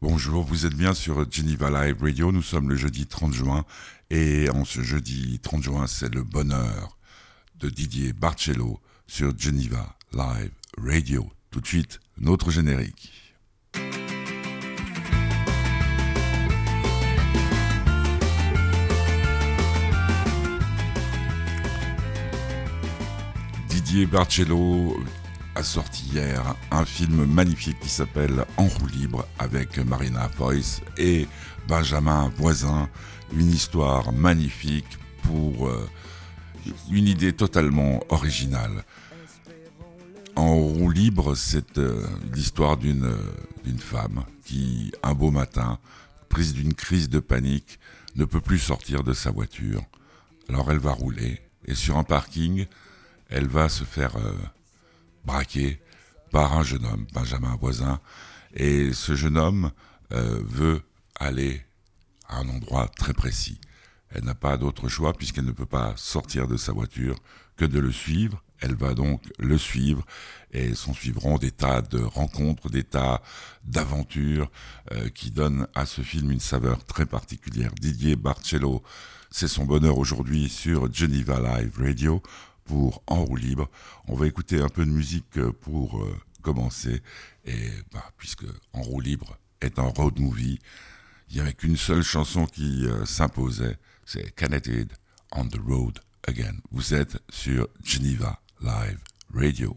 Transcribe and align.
Bonjour, 0.00 0.44
vous 0.44 0.64
êtes 0.64 0.76
bien 0.76 0.94
sur 0.94 1.28
Geneva 1.28 1.70
Live 1.70 2.00
Radio. 2.00 2.30
Nous 2.30 2.40
sommes 2.40 2.68
le 2.70 2.76
jeudi 2.76 3.06
30 3.06 3.34
juin 3.34 3.64
et 4.10 4.48
en 4.50 4.64
ce 4.64 4.80
jeudi 4.80 5.40
30 5.40 5.64
juin, 5.64 5.88
c'est 5.88 6.14
le 6.14 6.22
bonheur 6.22 6.96
de 7.56 7.68
Didier 7.68 8.12
Barcello 8.12 8.78
sur 9.08 9.36
Geneva 9.36 9.96
Live 10.12 10.52
Radio. 10.76 11.28
Tout 11.50 11.60
de 11.60 11.66
suite, 11.66 11.98
notre 12.16 12.52
générique. 12.52 13.12
Didier 23.68 24.06
Barcello 24.06 24.96
sorti 25.62 26.04
hier 26.12 26.54
un 26.70 26.84
film 26.84 27.24
magnifique 27.24 27.80
qui 27.80 27.88
s'appelle 27.88 28.44
En 28.56 28.64
roue 28.64 28.86
libre 28.86 29.26
avec 29.38 29.78
Marina 29.78 30.28
Foïs 30.28 30.80
et 30.96 31.26
Benjamin 31.66 32.32
Voisin. 32.36 32.88
Une 33.32 33.50
histoire 33.50 34.12
magnifique 34.12 34.98
pour 35.22 35.68
euh, 35.68 35.88
une 36.90 37.08
idée 37.08 37.32
totalement 37.32 38.00
originale. 38.08 38.84
En 40.36 40.54
roue 40.54 40.90
libre, 40.90 41.34
c'est 41.34 41.78
euh, 41.78 42.06
l'histoire 42.32 42.76
d'une 42.76 43.12
d'une 43.64 43.78
femme 43.78 44.24
qui, 44.44 44.92
un 45.02 45.14
beau 45.14 45.30
matin, 45.30 45.78
prise 46.28 46.54
d'une 46.54 46.74
crise 46.74 47.08
de 47.08 47.20
panique, 47.20 47.78
ne 48.16 48.24
peut 48.24 48.40
plus 48.40 48.58
sortir 48.58 49.02
de 49.02 49.12
sa 49.12 49.30
voiture. 49.30 49.82
Alors 50.48 50.70
elle 50.70 50.78
va 50.78 50.92
rouler 50.92 51.40
et 51.66 51.74
sur 51.74 51.98
un 51.98 52.04
parking, 52.04 52.66
elle 53.28 53.48
va 53.48 53.68
se 53.68 53.84
faire 53.84 54.16
euh, 54.16 54.32
braqué 55.24 55.80
par 56.30 56.56
un 56.56 56.62
jeune 56.62 56.84
homme, 56.84 57.06
Benjamin 57.12 57.56
Voisin. 57.60 58.00
Et 58.54 58.92
ce 58.92 59.14
jeune 59.14 59.38
homme 59.38 59.70
euh, 60.12 60.40
veut 60.44 60.82
aller 61.18 61.62
à 62.28 62.38
un 62.38 62.48
endroit 62.48 62.88
très 62.88 63.14
précis. 63.14 63.60
Elle 64.10 64.24
n'a 64.24 64.34
pas 64.34 64.56
d'autre 64.56 64.88
choix 64.88 65.12
puisqu'elle 65.12 65.44
ne 65.44 65.52
peut 65.52 65.66
pas 65.66 65.92
sortir 65.96 66.48
de 66.48 66.56
sa 66.56 66.72
voiture 66.72 67.16
que 67.56 67.64
de 67.64 67.78
le 67.78 67.92
suivre. 67.92 68.42
Elle 68.60 68.74
va 68.74 68.94
donc 68.94 69.22
le 69.38 69.56
suivre 69.56 70.04
et 70.52 70.74
s'en 70.74 70.92
suivront 70.92 71.38
des 71.38 71.52
tas 71.52 71.82
de 71.82 72.00
rencontres, 72.00 72.70
des 72.70 72.82
tas 72.82 73.22
d'aventures 73.64 74.50
euh, 74.92 75.08
qui 75.10 75.30
donnent 75.30 75.68
à 75.74 75.86
ce 75.86 76.00
film 76.00 76.32
une 76.32 76.40
saveur 76.40 76.84
très 76.84 77.06
particulière. 77.06 77.70
Didier 77.80 78.16
Barcello, 78.16 78.82
c'est 79.30 79.48
son 79.48 79.64
bonheur 79.64 79.98
aujourd'hui 79.98 80.48
sur 80.48 80.92
Geneva 80.92 81.38
Live 81.38 81.78
Radio 81.78 82.22
pour 82.68 83.02
En 83.06 83.24
roue 83.24 83.36
libre. 83.36 83.68
On 84.06 84.14
va 84.14 84.28
écouter 84.28 84.60
un 84.60 84.68
peu 84.68 84.84
de 84.84 84.90
musique 84.90 85.38
euh, 85.38 85.50
pour 85.52 86.00
euh, 86.00 86.16
commencer. 86.42 87.02
Et 87.44 87.68
bah, 87.92 88.04
puisque 88.16 88.44
En 88.72 88.82
roue 88.82 89.00
libre 89.00 89.38
est 89.60 89.80
un 89.80 89.88
road 89.88 90.20
movie, 90.20 90.60
il 91.30 91.36
n'y 91.36 91.40
avait 91.40 91.54
qu'une 91.54 91.76
seule 91.76 92.02
chanson 92.02 92.46
qui 92.46 92.86
euh, 92.86 93.04
s'imposait, 93.04 93.78
c'est 94.04 94.34
Connected 94.36 94.92
on 95.32 95.46
the 95.46 95.58
Road 95.66 95.98
Again. 96.26 96.56
Vous 96.70 96.94
êtes 96.94 97.18
sur 97.30 97.68
Geneva 97.82 98.40
Live 98.60 99.00
Radio. 99.34 99.76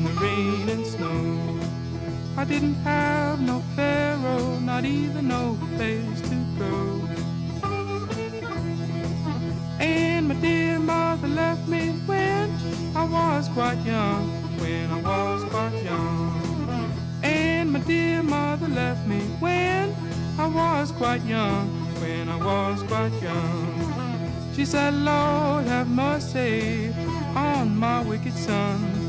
in 0.00 0.14
the 0.14 0.20
rain 0.20 0.68
and 0.68 0.86
snow. 0.86 1.60
I 2.36 2.44
didn't 2.44 2.76
have 2.76 3.40
no 3.40 3.60
pharaoh, 3.76 4.58
not 4.60 4.84
even 4.84 5.28
no 5.28 5.58
place 5.76 6.20
to 6.30 6.36
go. 6.58 7.08
And 9.78 10.28
my 10.28 10.34
dear 10.34 10.78
mother 10.78 11.28
left 11.28 11.68
me 11.68 11.90
when 12.06 12.50
I 12.94 13.04
was 13.04 13.48
quite 13.48 13.80
young, 13.84 14.28
when 14.60 14.90
I 14.90 15.00
was 15.02 15.44
quite 15.50 15.82
young. 15.84 16.92
And 17.22 17.72
my 17.72 17.80
dear 17.80 18.22
mother 18.22 18.68
left 18.68 19.06
me 19.06 19.20
when 19.44 19.94
I 20.38 20.46
was 20.46 20.92
quite 20.92 21.22
young, 21.24 21.68
when 22.00 22.28
I 22.28 22.36
was 22.36 22.82
quite 22.84 23.12
young. 23.20 24.54
She 24.54 24.64
said, 24.64 24.94
Lord, 24.94 25.66
have 25.66 25.88
mercy 25.88 26.94
on 27.34 27.76
my 27.76 28.00
wicked 28.00 28.34
son. 28.34 28.99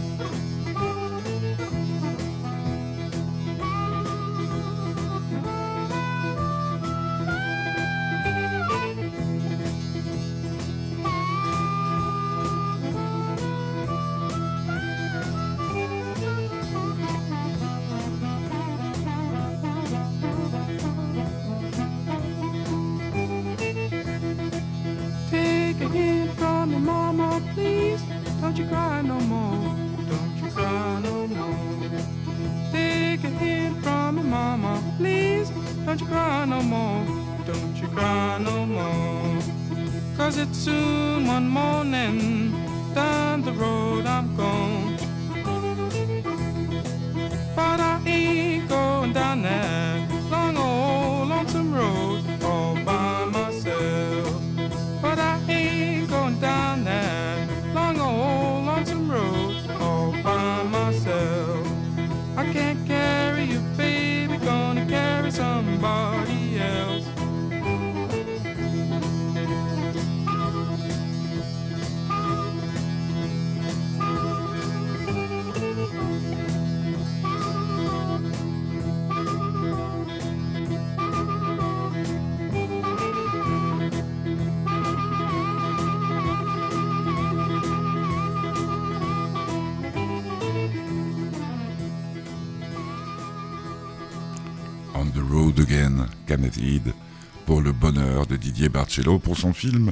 Pour 97.46 97.60
le 97.62 97.74
bonheur 97.74 98.26
de 98.26 98.38
Didier 98.38 98.70
Barcello 98.70 99.20
pour 99.20 99.38
son 99.38 99.54
film 99.54 99.92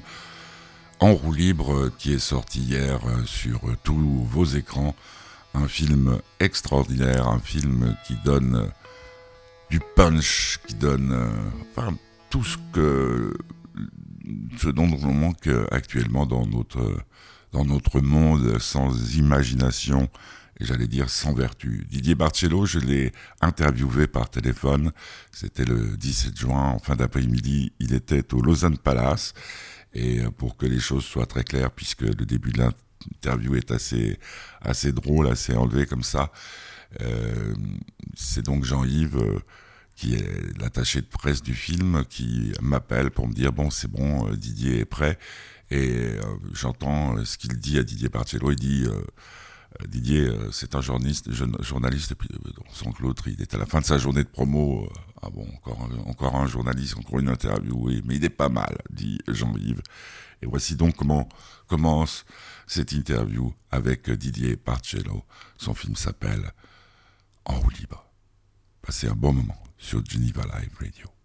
En 1.01 1.13
roue 1.13 1.33
libre 1.33 1.91
qui 1.97 2.13
est 2.13 2.19
sorti 2.19 2.61
hier 2.61 3.01
sur 3.25 3.61
tous 3.83 4.25
vos 4.29 4.45
écrans. 4.45 4.95
Un 5.53 5.67
film 5.67 6.19
extraordinaire, 6.39 7.27
un 7.27 7.39
film 7.39 7.95
qui 8.07 8.15
donne 8.23 8.71
du 9.69 9.81
punch, 9.95 10.59
qui 10.65 10.75
donne 10.75 11.13
enfin, 11.75 11.93
tout 12.29 12.43
ce 12.43 12.57
que 12.71 13.33
ce 14.57 14.69
dont 14.69 14.89
on 15.03 15.13
manque 15.13 15.49
actuellement 15.71 16.25
dans 16.25 16.45
notre, 16.45 17.03
dans 17.51 17.65
notre 17.65 17.99
monde 17.99 18.59
sans 18.59 19.17
imagination 19.17 20.07
et 20.59 20.65
j'allais 20.65 20.87
dire 20.87 21.09
sans 21.09 21.33
vertu. 21.33 21.85
Didier 21.89 22.15
Barcello, 22.15 22.65
je 22.65 22.79
l'ai 22.79 23.11
interviewé 23.41 24.07
par 24.07 24.29
téléphone, 24.29 24.91
c'était 25.31 25.65
le 25.65 25.97
17 25.97 26.37
juin, 26.37 26.69
en 26.69 26.79
fin 26.79 26.95
d'après-midi, 26.95 27.73
il 27.79 27.93
était 27.93 28.33
au 28.33 28.41
Lausanne 28.41 28.77
Palace, 28.77 29.33
et 29.93 30.21
pour 30.37 30.57
que 30.57 30.65
les 30.65 30.79
choses 30.79 31.05
soient 31.05 31.25
très 31.25 31.43
claires, 31.43 31.71
puisque 31.71 32.01
le 32.01 32.25
début 32.25 32.51
de 32.51 32.59
l'interview 32.59 33.55
est 33.55 33.71
assez, 33.71 34.19
assez 34.61 34.91
drôle, 34.91 35.27
assez 35.27 35.53
enlevé 35.53 35.85
comme 35.85 36.03
ça, 36.03 36.31
euh, 37.01 37.53
c'est 38.15 38.45
donc 38.45 38.65
Jean-Yves... 38.65 39.17
Euh, 39.17 39.39
qui 39.99 40.15
est 40.15 40.57
l'attaché 40.61 41.01
de 41.01 41.07
presse 41.07 41.43
du 41.43 41.53
film, 41.53 42.05
qui 42.09 42.53
m'appelle 42.61 43.11
pour 43.11 43.27
me 43.27 43.33
dire 43.33 43.51
bon 43.51 43.69
c'est 43.69 43.91
bon, 43.91 44.29
euh, 44.29 44.37
Didier 44.37 44.79
est 44.79 44.85
prêt. 44.85 45.19
Et 45.71 45.89
euh, 45.89 46.21
j'entends 46.53 47.23
ce 47.25 47.37
qu'il 47.37 47.59
dit 47.59 47.77
à 47.77 47.83
Didier 47.83 48.07
Barcello. 48.07 48.51
Il 48.51 48.55
dit 48.55 48.85
euh, 48.87 49.01
Didier, 49.87 50.29
c'est 50.51 50.75
un 50.75 50.81
journaliste, 50.81 51.31
journaliste, 51.61 52.11
et 52.11 52.15
puis 52.15 52.29
sans 52.71 52.91
que 52.91 53.01
l'autre, 53.03 53.27
il 53.27 53.41
est 53.41 53.53
à 53.53 53.57
la 53.57 53.65
fin 53.65 53.79
de 53.79 53.85
sa 53.85 53.97
journée 53.97 54.23
de 54.23 54.29
promo. 54.29 54.89
ah 55.21 55.29
bon, 55.29 55.47
encore 55.55 55.79
un, 55.81 56.09
encore 56.09 56.35
un 56.35 56.47
journaliste, 56.47 56.97
encore 56.97 57.19
une 57.19 57.29
interview, 57.29 57.75
oui, 57.77 58.01
mais 58.05 58.15
il 58.15 58.25
est 58.25 58.29
pas 58.29 58.49
mal, 58.49 58.77
dit 58.89 59.19
Jean-Yves. 59.27 59.81
Et 60.41 60.47
voici 60.47 60.75
donc 60.75 60.95
comment 60.95 61.27
commence 61.67 62.25
cette 62.67 62.91
interview 62.91 63.53
avec 63.71 64.09
Didier 64.09 64.55
Barcello. 64.55 65.23
Son 65.57 65.73
film 65.73 65.95
s'appelle 65.95 66.51
En 67.45 67.59
roue 67.59 67.69
libre. 67.69 68.05
Passez 68.81 69.07
un 69.07 69.15
bon 69.15 69.33
moment 69.33 69.61
sur 69.77 70.03
Geneva 70.05 70.43
Live 70.43 70.75
Radio. 70.79 71.18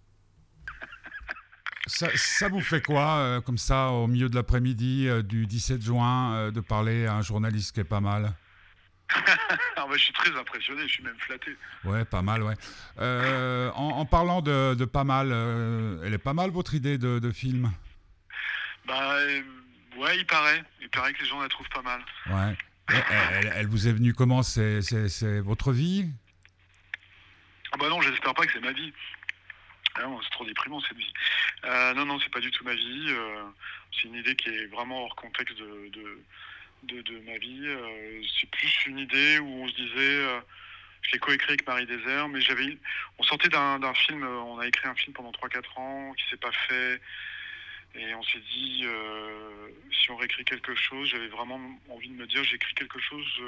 Ça, 1.87 2.49
vous 2.49 2.61
fait 2.61 2.85
quoi, 2.85 3.17
euh, 3.19 3.41
comme 3.41 3.59
ça, 3.59 3.89
au 3.89 4.07
milieu 4.07 4.29
de 4.31 4.35
l'après-midi 4.35 5.07
euh, 5.07 5.23
du 5.23 5.47
17 5.47 5.83
juin, 5.83 6.35
euh, 6.35 6.51
de 6.51 6.61
parler 6.61 7.07
à 7.07 7.15
un 7.15 7.23
journaliste 7.23 7.75
qui 7.75 7.81
est 7.81 7.85
pas 7.85 8.01
mal? 8.01 8.33
Ah 9.77 9.87
bah, 9.89 9.97
Je 9.97 10.05
suis 10.05 10.13
très 10.15 10.35
impressionné, 10.35 10.83
je 10.87 10.93
suis 10.95 11.03
même 11.03 11.19
flatté. 11.19 11.55
Ouais, 11.85 12.07
pas 12.07 12.23
mal, 12.23 12.43
ouais. 12.43 12.55
En, 13.75 14.07
parlant 14.07 14.41
de, 14.41 14.85
pas 14.87 15.05
mal, 15.05 15.31
elle 16.03 16.15
est 16.15 16.19
pas 16.19 16.33
mal 16.33 16.51
votre 16.51 16.75
idée 16.75 16.97
de, 16.97 17.31
film? 17.31 17.71
Bah, 18.87 19.17
ouais, 19.99 20.17
il 20.17 20.27
paraît. 20.27 20.65
Il 20.81 20.89
paraît 20.89 21.13
que 21.13 21.23
les 21.23 21.29
gens 21.29 21.41
la 21.41 21.49
trouvent 21.49 21.69
pas 21.69 21.83
mal. 21.83 22.01
Ouais. 22.31 22.57
elle, 23.33 23.53
elle, 23.55 23.67
vous 23.67 23.89
est 23.89 23.93
venue 23.93 24.15
comment? 24.15 24.43
C'est 24.43 24.81
votre 25.41 25.73
vie? 25.73 26.09
Ah 27.73 27.77
bah 27.79 27.89
non, 27.91 28.01
j'espère 28.01 28.33
pas 28.35 28.47
que 28.47 28.53
c'est 28.53 28.61
ma 28.61 28.73
vie. 28.73 28.93
Ah 29.97 30.11
c'est 30.23 30.31
trop 30.31 30.45
déprimant 30.45 30.81
cette 30.81 30.97
vie. 30.97 31.13
Euh, 31.65 31.95
non, 31.95 32.05
non, 32.05 32.19
c'est 32.19 32.33
pas 32.33 32.41
du 32.41 32.51
tout 32.51 32.65
ma 32.65 32.75
vie. 32.75 33.07
Euh, 33.09 33.45
c'est 33.93 34.09
une 34.09 34.17
idée 34.17 34.35
qui 34.35 34.49
est 34.49 34.67
vraiment 34.67 35.05
hors 35.05 35.15
contexte 35.15 35.57
de, 35.57 35.93
de, 36.83 37.19
ma 37.21 37.39
vie. 37.39 37.63
Euh, 37.65 38.23
c'est 38.41 38.51
plus 38.51 38.87
une 38.87 38.99
idée 38.99 39.39
où 39.39 39.47
on 39.47 39.69
se 39.69 39.75
disait, 39.75 40.43
je 41.03 41.13
l'ai 41.13 41.19
coécrit 41.21 41.51
avec 41.51 41.67
Marie 41.67 41.87
Désert, 41.87 42.29
mais 42.29 42.41
j'avais, 42.41 42.77
on 43.19 43.23
sortait 43.23 43.49
d'un 43.49 43.95
film, 43.95 44.25
on 44.25 44.59
a 44.59 44.67
écrit 44.67 44.89
un 44.89 44.95
film 44.97 45.15
pendant 45.15 45.31
3-4 45.31 45.79
ans 45.79 46.13
qui 46.15 46.25
s'est 46.29 46.39
pas 46.39 46.53
fait. 46.53 47.01
Et 47.95 48.13
on 48.17 48.23
s'est 48.25 48.43
dit, 48.53 48.85
si 49.93 50.11
on 50.11 50.17
réécrit 50.17 50.45
quelque 50.45 50.75
chose, 50.75 51.09
j'avais 51.09 51.29
vraiment 51.29 51.61
envie 51.89 52.09
de 52.09 52.15
me 52.15 52.27
dire, 52.27 52.43
j'écris 52.43 52.75
quelque 52.75 52.99
chose 52.99 53.41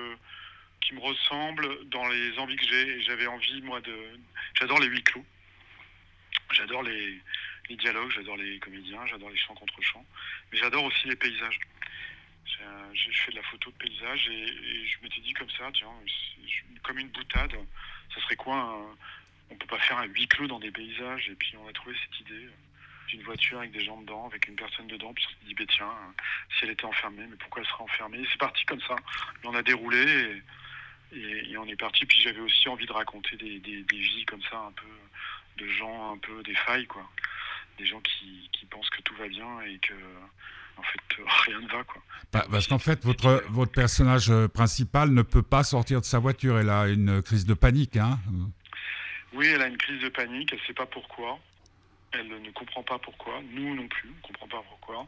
qui 0.81 0.95
me 0.95 1.01
ressemble 1.01 1.89
dans 1.89 2.07
les 2.07 2.39
envies 2.39 2.57
que 2.57 2.67
j'ai. 2.67 2.89
Et 2.89 3.03
j'avais 3.03 3.27
envie, 3.27 3.61
moi, 3.63 3.81
de. 3.81 3.95
J'adore 4.55 4.79
les 4.79 4.87
huis 4.87 5.03
clos. 5.03 5.25
J'adore 6.53 6.83
les, 6.83 7.21
dialogues, 7.71 8.11
j'adore 8.11 8.37
les 8.37 8.59
comédiens, 8.59 9.05
j'adore 9.07 9.31
les 9.31 9.37
chants 9.37 9.55
contre 9.55 9.81
chants. 9.83 10.05
Mais 10.51 10.59
j'adore 10.59 10.85
aussi 10.85 11.09
les 11.09 11.17
paysages. 11.17 11.59
Je 12.95 13.11
fais 13.13 13.33
de 13.33 13.37
la 13.37 13.43
photo 13.43 13.71
de 13.71 13.77
paysages 13.77 14.29
et, 14.29 14.87
je 14.87 14.99
m'étais 15.03 15.21
dit 15.21 15.33
comme 15.35 15.51
ça, 15.51 15.71
tiens, 15.75 15.89
comme 16.83 16.99
une 16.99 17.09
boutade, 17.09 17.53
ça 18.15 18.21
serait 18.23 18.37
quoi 18.37 18.97
On 19.51 19.57
peut 19.57 19.67
pas 19.67 19.79
faire 19.79 19.99
un 19.99 20.07
huis 20.07 20.27
clos 20.29 20.47
dans 20.47 20.59
des 20.59 20.71
paysages. 20.71 21.29
Et 21.29 21.35
puis 21.35 21.57
on 21.57 21.69
a 21.69 21.73
trouvé 21.73 21.95
cette 22.03 22.21
idée 22.21 22.49
d'une 23.09 23.23
voiture 23.23 23.59
avec 23.59 23.73
des 23.73 23.85
gens 23.85 24.01
dedans, 24.01 24.27
avec 24.27 24.49
une 24.49 24.57
personne 24.57 24.87
dedans, 24.87 25.13
puis 25.15 25.25
on 25.27 25.31
s'est 25.31 25.47
dit, 25.47 25.55
bah, 25.55 25.65
tiens, 25.69 25.93
si 26.51 26.65
elle 26.65 26.71
était 26.71 26.85
enfermée, 26.85 27.27
mais 27.29 27.37
pourquoi 27.37 27.63
elle 27.63 27.69
serait 27.69 27.85
enfermée? 27.85 28.27
C'est 28.31 28.39
parti 28.39 28.65
comme 28.67 28.81
ça. 28.81 28.97
on 29.45 29.55
a 29.55 29.63
déroulé 29.63 30.43
et, 31.13 31.51
et, 31.51 31.59
on 31.59 31.67
est 31.67 31.77
parti. 31.77 32.05
Puis 32.07 32.21
j'avais 32.21 32.41
aussi 32.41 32.69
envie 32.69 32.87
de 32.87 32.93
raconter 32.93 33.37
des, 33.37 33.85
vies 33.89 34.25
comme 34.27 34.43
ça, 34.43 34.59
un 34.59 34.73
peu 34.73 34.87
de 35.59 35.69
gens, 35.69 36.13
un 36.13 36.19
peu 36.19 36.43
des 36.43 36.55
failles, 36.55 36.87
quoi. 36.87 37.09
Des 37.79 37.87
gens 37.87 38.01
qui, 38.01 38.49
qui 38.53 38.67
pensent 38.67 38.89
que 38.91 39.03
tout 39.03 39.15
va 39.17 39.29
bien 39.29 39.61
et 39.63 39.79
que 39.79 39.95
en 40.79 40.83
fait 40.83 41.23
rien 41.47 41.61
ne 41.61 41.69
va 41.69 41.85
quoi. 41.85 42.03
Bah, 42.33 42.47
parce 42.51 42.67
qu'en 42.67 42.79
fait 42.79 43.05
votre 43.05 43.45
votre 43.51 43.73
personnage 43.73 44.33
principal 44.49 45.11
ne 45.11 45.23
peut 45.23 45.43
pas 45.43 45.63
sortir 45.63 46.01
de 46.01 46.07
sa 46.07 46.19
voiture, 46.19 46.59
elle 46.59 46.71
a 46.71 46.89
une 46.89 47.23
crise 47.23 47.45
de 47.45 47.55
panique 47.55 47.97
hein. 47.97 48.19
Oui, 49.37 49.49
elle 49.49 49.61
a 49.61 49.67
une 49.67 49.77
crise 49.77 50.01
de 50.01 50.09
panique, 50.09 50.51
elle 50.53 50.59
ne 50.59 50.65
sait 50.65 50.73
pas 50.73 50.87
pourquoi. 50.87 51.39
Elle 52.13 52.29
ne 52.29 52.51
comprend 52.53 52.83
pas 52.83 52.99
pourquoi, 52.99 53.43
nous 53.51 53.75
non 53.75 53.87
plus, 53.87 54.09
on 54.09 54.17
ne 54.17 54.23
comprend 54.23 54.49
pas 54.49 54.65
pourquoi. 54.67 55.07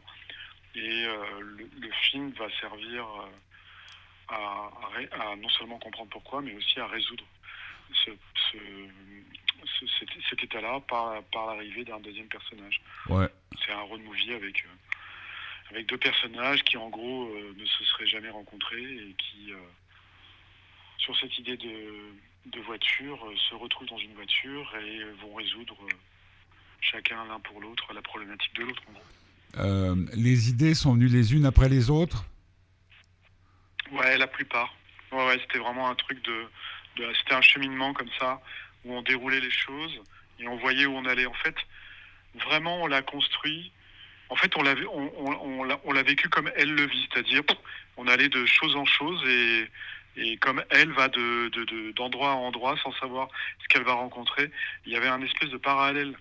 Et 0.75 1.05
euh, 1.05 1.39
le, 1.41 1.91
film 2.11 2.31
va 2.37 2.47
servir 2.59 3.07
euh, 4.31 4.35
à, 4.35 5.35
non 5.35 5.49
seulement 5.49 5.79
comprendre 5.79 6.11
pourquoi, 6.11 6.41
mais 6.41 6.53
aussi 6.53 6.79
à 6.79 6.85
résoudre 6.85 7.23
ce, 8.05 8.11
cet, 10.29 10.43
état-là 10.43 10.79
par, 10.87 11.21
par 11.31 11.47
l'arrivée 11.47 11.83
d'un 11.83 11.99
deuxième 11.99 12.27
personnage. 12.27 12.81
Ouais. 13.07 13.27
C'est 13.65 13.71
un 13.71 13.81
road 13.81 14.01
movie 14.01 14.33
avec, 14.33 14.63
euh, 14.65 15.71
avec 15.71 15.87
deux 15.87 15.97
personnages 15.97 16.63
qui, 16.63 16.77
en 16.77 16.89
gros, 16.89 17.25
euh, 17.25 17.53
ne 17.57 17.65
se 17.65 17.83
seraient 17.85 18.07
jamais 18.07 18.29
rencontrés 18.29 18.81
et 18.81 19.15
qui, 19.17 19.51
euh, 19.51 19.57
sur 20.97 21.17
cette 21.17 21.37
idée 21.37 21.57
de, 21.57 22.13
de 22.45 22.59
voiture, 22.61 23.19
se 23.49 23.55
retrouvent 23.55 23.87
dans 23.87 23.97
une 23.97 24.13
voiture 24.13 24.75
et 24.77 25.03
vont 25.21 25.35
résoudre 25.35 25.77
chacun 26.81 27.25
l'un 27.25 27.39
pour 27.39 27.59
l'autre 27.61 27.93
la 27.93 28.01
problématique 28.01 28.55
de 28.55 28.63
l'autre. 28.63 28.83
les 30.15 30.49
idées 30.49 30.73
sont 30.73 30.93
venues 30.93 31.07
les 31.07 31.33
unes 31.33 31.45
après 31.45 31.69
les 31.69 31.89
autres? 31.89 32.25
Ouais, 33.91 34.17
la 34.17 34.27
plupart. 34.27 34.73
Ouais, 35.11 35.25
ouais 35.25 35.39
c'était 35.41 35.59
vraiment 35.59 35.89
un 35.89 35.95
truc 35.95 36.23
de, 36.23 36.47
c'était 37.17 37.33
un 37.33 37.41
cheminement 37.41 37.93
comme 37.93 38.09
ça 38.19 38.41
où 38.85 38.93
on 38.93 39.01
déroulait 39.01 39.39
les 39.39 39.51
choses 39.51 39.99
et 40.39 40.47
on 40.47 40.57
voyait 40.57 40.85
où 40.85 40.95
on 40.95 41.05
allait. 41.05 41.25
En 41.25 41.33
fait, 41.33 41.55
vraiment, 42.35 42.83
on 42.83 42.87
l'a 42.87 43.01
construit. 43.01 43.71
En 44.29 44.35
fait, 44.35 44.55
on 44.57 44.61
l'a 44.61 44.75
on, 44.91 45.11
on, 45.17 45.79
on 45.83 45.91
l'a 45.91 46.03
vécu 46.03 46.29
comme 46.29 46.51
elle 46.55 46.73
le 46.73 46.85
vit, 46.85 47.09
c'est-à-dire 47.11 47.41
on 47.97 48.07
allait 48.07 48.29
de 48.29 48.45
chose 48.45 48.75
en 48.75 48.85
chose 48.85 49.21
et, 49.27 49.69
et 50.17 50.37
comme 50.37 50.63
elle 50.69 50.91
va 50.91 51.07
de, 51.07 51.91
d'endroit 51.93 52.31
à 52.31 52.35
endroit 52.35 52.77
sans 52.83 52.93
savoir 52.93 53.27
ce 53.61 53.67
qu'elle 53.67 53.83
va 53.83 53.93
rencontrer, 53.93 54.51
il 54.85 54.93
y 54.93 54.95
avait 54.95 55.07
un 55.07 55.21
espèce 55.21 55.49
de 55.49 55.57
parallèle 55.57 56.15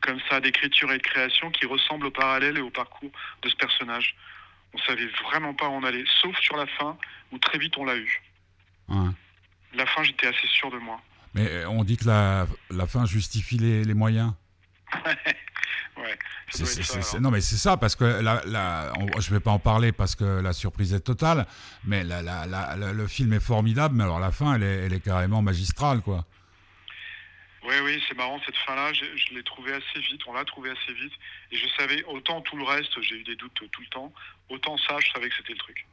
comme 0.00 0.20
ça 0.30 0.40
d'écriture 0.40 0.92
et 0.92 0.98
de 0.98 1.02
création 1.02 1.50
qui 1.50 1.66
ressemble 1.66 2.06
au 2.06 2.10
parallèle 2.12 2.56
et 2.56 2.60
au 2.60 2.70
parcours 2.70 3.10
de 3.42 3.48
ce 3.48 3.56
personnage 3.56 4.14
on 4.74 4.78
savait 4.78 5.06
vraiment 5.24 5.54
pas 5.54 5.68
où 5.68 5.72
on 5.72 5.82
allait, 5.82 6.04
sauf 6.20 6.38
sur 6.40 6.56
la 6.56 6.66
fin, 6.66 6.96
où 7.32 7.38
très 7.38 7.58
vite 7.58 7.76
on 7.78 7.84
l'a 7.84 7.96
eu. 7.96 8.22
La 9.74 9.86
fin, 9.86 10.02
j'étais 10.02 10.26
assez 10.26 10.46
sûr 10.46 10.70
de 10.70 10.78
moi. 10.78 11.00
Mais 11.38 11.48
euh, 11.48 11.68
on 11.68 11.84
dit 11.84 11.96
que 11.96 12.06
la, 12.06 12.46
la 12.70 12.86
fin 12.86 13.06
justifie 13.06 13.58
les, 13.58 13.84
les 13.84 13.94
moyens. 13.94 14.32
ouais. 15.96 16.18
non, 17.20 17.30
mais 17.30 17.40
c'est 17.40 17.56
ça, 17.56 17.76
parce 17.76 17.94
que 17.94 18.04
la, 18.04 18.42
la, 18.44 18.92
je 19.20 19.30
ne 19.30 19.36
vais 19.36 19.40
pas 19.40 19.52
en 19.52 19.60
parler 19.60 19.92
parce 19.92 20.16
que 20.16 20.40
la 20.40 20.52
surprise 20.52 20.92
est 20.94 21.00
totale, 21.00 21.46
mais 21.84 22.02
la, 22.02 22.92
le 22.92 23.06
film 23.06 23.32
est 23.34 23.40
formidable, 23.40 23.94
mais 23.94 24.04
alors 24.04 24.18
la 24.18 24.32
fin, 24.32 24.54
elle 24.54 24.64
est, 24.64 24.86
elle 24.86 24.92
est 24.92 25.04
carrément 25.04 25.40
magistrale, 25.40 26.00
quoi. 26.00 26.24
Oui, 27.62 27.74
oui, 27.84 28.02
c'est 28.08 28.16
marrant, 28.16 28.40
cette 28.46 28.56
fin-là, 28.56 28.92
je, 28.92 29.34
l'ai 29.34 29.42
trouvée 29.42 29.74
assez 29.74 30.00
vite, 30.00 30.22
on 30.26 30.32
l'a 30.32 30.44
trouvée 30.44 30.70
assez 30.70 30.92
vite, 30.94 31.12
et 31.52 31.56
je 31.56 31.68
savais, 31.76 32.02
autant 32.04 32.40
tout 32.40 32.56
le 32.56 32.64
reste, 32.64 33.00
j'ai 33.02 33.16
eu 33.16 33.24
des 33.24 33.36
doutes 33.36 33.52
tout 33.70 33.80
le 33.82 33.88
temps, 33.88 34.12
autant 34.48 34.76
ça, 34.78 34.96
je 34.98 35.10
savais 35.12 35.28
que 35.28 35.36
c'était 35.36 35.52
le 35.52 35.58
truc. 35.58 35.86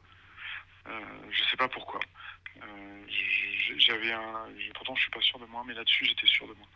Euh, 0.88 0.90
je 1.30 1.50
sais 1.50 1.56
pas 1.56 1.68
pourquoi. 1.68 2.00
Euh, 2.62 3.76
j'avais 3.78 4.12
un, 4.12 4.46
pourtant 4.74 4.94
je 4.94 5.02
suis 5.02 5.10
pas 5.10 5.20
sûr 5.20 5.38
de 5.38 5.46
moi, 5.46 5.62
mais 5.66 5.74
là-dessus 5.74 6.04
j'étais 6.04 6.26
sûr 6.26 6.46
de 6.46 6.54
moi. 6.54 6.66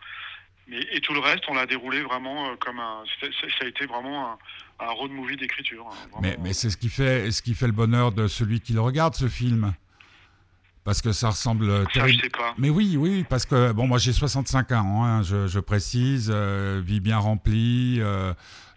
Mais, 0.68 0.80
et 0.92 1.00
tout 1.00 1.14
le 1.14 1.20
reste, 1.20 1.44
on 1.48 1.54
l'a 1.54 1.66
déroulé 1.66 2.02
vraiment 2.02 2.50
euh, 2.50 2.56
comme 2.56 2.78
un. 2.78 3.02
Ça 3.20 3.64
a 3.64 3.66
été 3.66 3.86
vraiment 3.86 4.38
un, 4.78 4.86
road 4.90 5.10
movie 5.10 5.36
d'écriture. 5.36 5.88
Hein, 5.90 6.18
mais, 6.22 6.36
mais 6.40 6.52
c'est 6.52 6.70
ce 6.70 6.76
qui 6.76 6.88
fait, 6.88 7.30
ce 7.30 7.42
qui 7.42 7.54
fait 7.54 7.66
le 7.66 7.72
bonheur 7.72 8.12
de 8.12 8.28
celui 8.28 8.60
qui 8.60 8.72
le 8.72 8.80
regarde, 8.80 9.14
ce 9.14 9.28
film. 9.28 9.74
Parce 10.84 11.02
que 11.02 11.12
ça 11.12 11.28
ressemble 11.28 11.86
terrible. 11.92 12.22
Mais 12.56 12.70
oui, 12.70 12.96
oui, 12.96 13.24
parce 13.28 13.44
que 13.44 13.72
bon, 13.72 13.86
moi 13.86 13.98
j'ai 13.98 14.14
65 14.14 14.72
ans, 14.72 15.04
hein, 15.04 15.22
je, 15.22 15.58
précise, 15.58 16.30
euh, 16.32 16.80
vie 16.84 17.00
bien 17.00 17.18
remplie. 17.18 17.98
Euh, 18.00 18.32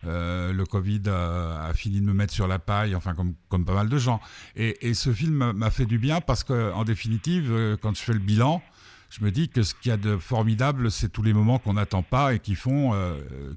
euh, 0.06 0.52
le 0.52 0.66
Covid 0.66 1.04
a, 1.08 1.72
fini 1.74 2.02
de 2.02 2.06
me 2.06 2.12
mettre 2.12 2.34
sur 2.34 2.46
la 2.46 2.60
paille, 2.60 2.94
enfin 2.94 3.14
comme, 3.14 3.36
comme 3.48 3.64
pas 3.64 3.74
mal 3.74 3.88
de 3.88 3.98
gens. 3.98 4.20
Et, 4.58 4.94
ce 4.94 5.14
film 5.14 5.54
m'a 5.54 5.72
fait 5.72 5.86
du 5.86 5.98
bien 5.98 6.20
parce 6.20 6.44
que, 6.44 6.74
en 6.74 6.84
définitive, 6.84 7.78
quand 7.82 7.96
je 7.96 8.02
fais 8.02 8.14
le 8.14 8.20
bilan, 8.20 8.62
je 9.10 9.24
me 9.24 9.32
dis 9.32 9.48
que 9.48 9.64
ce 9.64 9.74
qu'il 9.74 9.90
y 9.90 9.94
a 9.94 9.98
de 9.98 10.18
formidable, 10.18 10.92
c'est 10.92 11.08
tous 11.08 11.24
les 11.24 11.34
moments 11.34 11.58
qu'on 11.58 11.76
n'attend 11.76 12.04
pas 12.04 12.34
et 12.34 12.40
qui 12.40 12.56
font, 12.56 12.92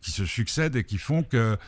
qui 0.00 0.12
se 0.12 0.24
succèdent 0.24 0.76
et 0.76 0.84
qui 0.84 0.98
font 0.98 1.24
que, 1.24 1.58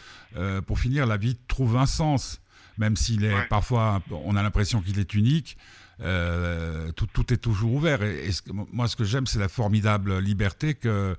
pour 0.69 0.79
finir, 0.79 1.07
la 1.07 1.17
vie 1.17 1.37
trouve 1.49 1.77
un 1.77 1.87
sens, 1.87 2.41
même 2.77 2.95
s'il 2.97 3.25
est 3.25 3.49
parfois, 3.49 4.01
on 4.13 4.37
a 4.37 4.45
l'impression 4.45 4.81
qu'il 4.81 5.01
est 5.01 5.13
unique. 5.15 5.57
Tout, 5.99 7.07
tout, 7.13 7.33
est 7.33 7.39
toujours 7.39 7.73
ouvert. 7.75 8.03
Et, 8.03 8.31
moi, 8.73 8.89
ce 8.89 8.97
que 8.97 9.05
j'aime, 9.05 9.27
c'est 9.27 9.39
la 9.39 9.49
formidable 9.49 10.19
liberté 10.19 10.75
que, 10.75 11.17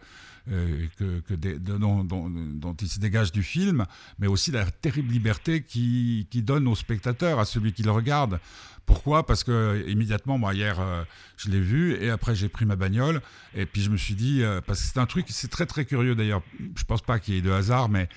euh, 0.51 0.87
que, 0.97 1.35
dont, 1.35 2.75
il 2.81 2.89
se 2.89 2.99
dégage 2.99 3.31
du 3.31 3.43
film, 3.43 3.85
mais 4.17 4.25
aussi 4.25 4.51
la 4.51 4.65
terrible 4.65 5.11
liberté 5.11 5.61
qui, 5.61 6.25
donne 6.33 6.67
au 6.67 6.75
spectateur, 6.75 7.39
à 7.39 7.45
celui 7.45 7.71
qui 7.71 7.83
le 7.83 7.91
regarde. 7.91 8.39
Pourquoi? 8.87 9.27
Parce 9.27 9.43
que 9.43 9.85
immédiatement, 9.87 10.39
moi 10.39 10.55
hier, 10.55 10.79
euh, 10.79 11.03
je 11.37 11.49
l'ai 11.49 11.59
vu 11.59 11.93
et 12.01 12.09
après 12.09 12.33
j'ai 12.33 12.49
pris 12.49 12.65
ma 12.65 12.75
bagnole 12.75 13.21
et 13.53 13.67
puis 13.67 13.83
je 13.83 13.91
me 13.91 13.97
suis 13.97 14.15
dit, 14.15 14.41
euh, 14.41 14.61
parce 14.65 14.81
que 14.81 14.87
c'est 14.87 14.99
un 14.99 15.05
truc, 15.05 15.27
c'est 15.29 15.51
très 15.51 15.67
très 15.67 15.85
curieux 15.85 16.15
d'ailleurs. 16.15 16.41
Je 16.75 16.83
pense 16.83 17.03
pas 17.03 17.19
qu'il 17.19 17.35
y 17.35 17.37
ait 17.37 17.41
de 17.41 17.51
hasard, 17.51 17.89
mais 17.89 18.09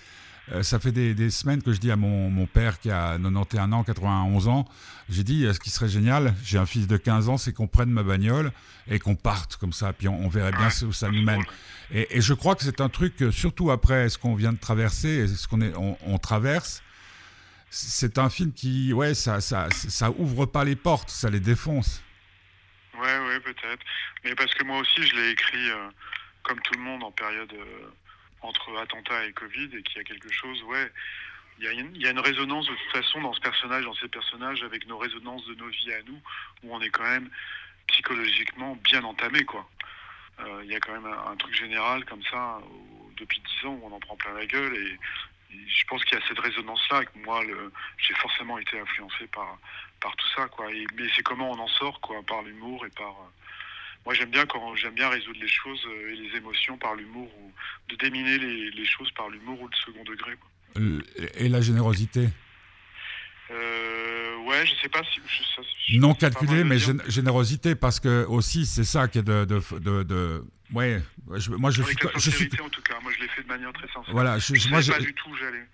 euh, 0.50 0.62
ça 0.62 0.80
fait 0.80 0.90
des, 0.90 1.30
semaines 1.30 1.62
que 1.62 1.72
je 1.72 1.78
dis 1.78 1.90
à 1.90 1.96
mon, 1.96 2.46
père 2.46 2.80
qui 2.80 2.90
a 2.90 3.16
91 3.18 3.72
ans, 3.72 3.84
91 3.84 4.49
ans, 4.49 4.68
j'ai 5.08 5.22
dit, 5.22 5.46
ce 5.52 5.61
qui 5.61 5.70
serait 5.70 5.88
génial, 5.88 6.34
j'ai 6.42 6.58
un 6.58 6.66
fils 6.66 6.87
de 6.87 6.96
15 6.96 7.28
ans, 7.28 7.38
c'est 7.38 7.52
qu'on 7.52 7.68
prenne 7.68 7.90
ma 7.90 8.02
bagnole 8.02 8.52
et 8.88 8.99
qu'on 8.99 9.14
parte 9.14 9.56
comme 9.56 9.72
ça, 9.72 9.92
puis 9.92 10.08
on, 10.08 10.28
verrait 10.28 10.52
bien 10.52 10.68
où 10.87 10.92
ça 10.92 11.11
nous 11.11 11.22
mène. 11.22 11.42
Et, 11.92 12.20
je 12.20 12.34
crois 12.34 12.56
que 12.56 12.64
c'est 12.64 12.80
un 12.80 12.88
truc, 12.88 13.14
surtout 13.30 13.70
après 13.70 14.08
ce 14.08 14.18
qu'on 14.18 14.34
vient 14.34 14.52
de 14.52 14.58
traverser, 14.58 15.28
ce 15.28 15.46
qu'on 15.46 15.61
on, 16.04 16.18
traverse, 16.18 16.82
c'est 17.70 18.18
un 18.18 18.28
film 18.28 18.52
qui, 18.52 18.92
ouais, 18.92 19.14
ça, 19.14 19.40
ça, 19.40 19.68
ça 19.70 20.11
ouvre 20.11 20.46
pas 20.46 20.64
les 20.64 20.76
portes, 20.76 21.11
ça 21.11 21.30
les 21.30 21.40
défonce. 21.40 22.02
Ouais, 22.99 23.18
ouais, 23.18 23.40
peut-être. 23.40 23.84
Mais 24.25 24.34
parce 24.34 24.52
que 24.54 24.64
moi 24.64 24.78
aussi, 24.78 25.06
je 25.06 25.16
l'ai 25.16 25.30
écrit 25.30 25.70
euh, 25.70 25.88
comme 26.42 26.61
tout 26.61 26.75
le 26.75 26.80
monde 26.80 27.02
en 27.02 27.11
période 27.11 27.52
euh, 27.52 27.90
entre 28.42 28.76
attentat 28.78 29.26
et 29.26 29.32
Covid 29.32 29.70
et 29.76 29.82
qu'il 29.82 29.96
y 29.96 30.00
a 30.00 30.04
quelque 30.04 30.32
chose, 30.32 30.62
ouais, 30.64 30.90
il 31.58 31.64
y, 32.00 32.06
a 32.06 32.11
une, 32.11 32.18
résonance 32.18 32.66
de 32.66 32.75
toute 32.75 33.02
façon 33.02 33.20
dans 33.20 33.32
ce 33.32 33.40
personnage, 33.40 33.84
dans 33.84 33.94
ces 33.94 34.08
personnages, 34.08 34.62
avec 34.64 34.87
nos 34.87 34.99
résonances 34.99 35.46
de 35.46 35.54
nos 35.54 35.68
vies 35.68 35.92
à 35.92 36.02
nous, 36.02 36.20
où 36.62 36.75
on 36.75 36.80
est 36.80 36.90
quand 36.90 37.04
même 37.04 37.30
psychologiquement 37.87 38.76
bien 38.82 39.04
entamé, 39.04 39.44
quoi. 39.44 39.68
Euh, 40.40 40.62
il 40.64 40.72
y 40.72 40.75
a 40.75 40.80
quand 40.80 40.92
même 40.92 41.06
un, 41.06 41.37
truc 41.37 41.54
général 41.54 42.04
comme 42.06 42.22
ça, 42.25 42.58
depuis 43.16 43.40
dix 43.40 43.66
ans, 43.66 43.78
où 43.80 43.87
on 43.87 43.92
en 43.92 44.00
prend 44.00 44.16
plein 44.16 44.32
la 44.32 44.46
gueule, 44.46 44.75
et, 44.75 44.99
je 45.50 45.84
pense 45.84 46.02
qu'il 46.04 46.18
y 46.18 46.22
a 46.22 46.26
cette 46.26 46.38
résonance-là, 46.38 47.04
que 47.04 47.18
moi, 47.18 47.42
j'ai 47.99 48.14
forcément 48.14 48.56
été 48.56 48.80
influencé 48.80 49.26
par, 49.26 49.58
par 50.00 50.16
tout 50.16 50.28
ça, 50.34 50.49
quoi. 50.49 50.72
Et, 50.72 50.87
mais 50.96 51.04
c'est 51.14 51.22
comment 51.22 51.50
on 51.50 51.58
en 51.58 51.68
sort, 51.68 52.00
quoi, 52.00 52.22
par 52.22 52.42
l'humour 52.42 52.87
et 52.87 52.90
par 52.90 53.14
moi 54.04 54.14
j'aime 54.14 54.30
bien 54.30 54.47
quand 54.47 54.75
j'aime 54.76 54.94
bien 54.94 55.09
résoudre 55.09 55.38
les 55.40 55.49
choses 55.49 55.85
euh, 55.87 56.12
et 56.12 56.16
les 56.16 56.37
émotions 56.37 56.76
par 56.78 56.94
l'humour 56.94 57.28
ou 57.40 57.52
de 57.88 57.97
déminer 57.97 58.38
les, 58.38 58.85
choses 58.87 59.11
par 59.12 59.28
l'humour 59.28 59.61
ou 59.61 59.68
le 59.68 59.76
second 59.76 60.04
degré. 60.04 60.37
Et 61.35 61.49
la 61.49 61.61
générosité? 61.61 62.28
Euh, 63.50 64.37
ouais, 64.47 64.64
je 64.66 64.73
sais 64.80 64.88
pas 64.88 65.02
si. 65.87 65.99
non 65.99 66.14
calculé, 66.14 66.64
mais 66.64 66.78
générosité, 67.09 67.75
parce 67.75 68.00
que 68.00 68.25
aussi, 68.26 68.64
c'est 68.66 68.85
ça 68.85 69.09
qui 69.09 69.18
est 69.18 69.23
de, 69.23 69.44
de, 69.44 70.02
de, 70.02 70.44
Ouais, 70.73 71.02
moi 71.26 71.71
je 71.71 71.83
suis. 71.83 71.97
Je 72.17 72.31
suis 72.31 72.50
en 72.61 72.69
tout 72.69 72.83
cas, 72.83 72.95
moi 73.02 73.12
je 73.14 73.23
l'ai 73.23 73.29
fait 73.29 73.43
de 73.43 73.49
manière 73.49 73.73
très 73.73 73.87
sincère. 73.88 74.12
Voilà, 74.12 74.38
je, 74.38 74.69
moi, 74.71 74.81
pas 74.81 75.00
du 75.00 75.14
tout 75.14 75.31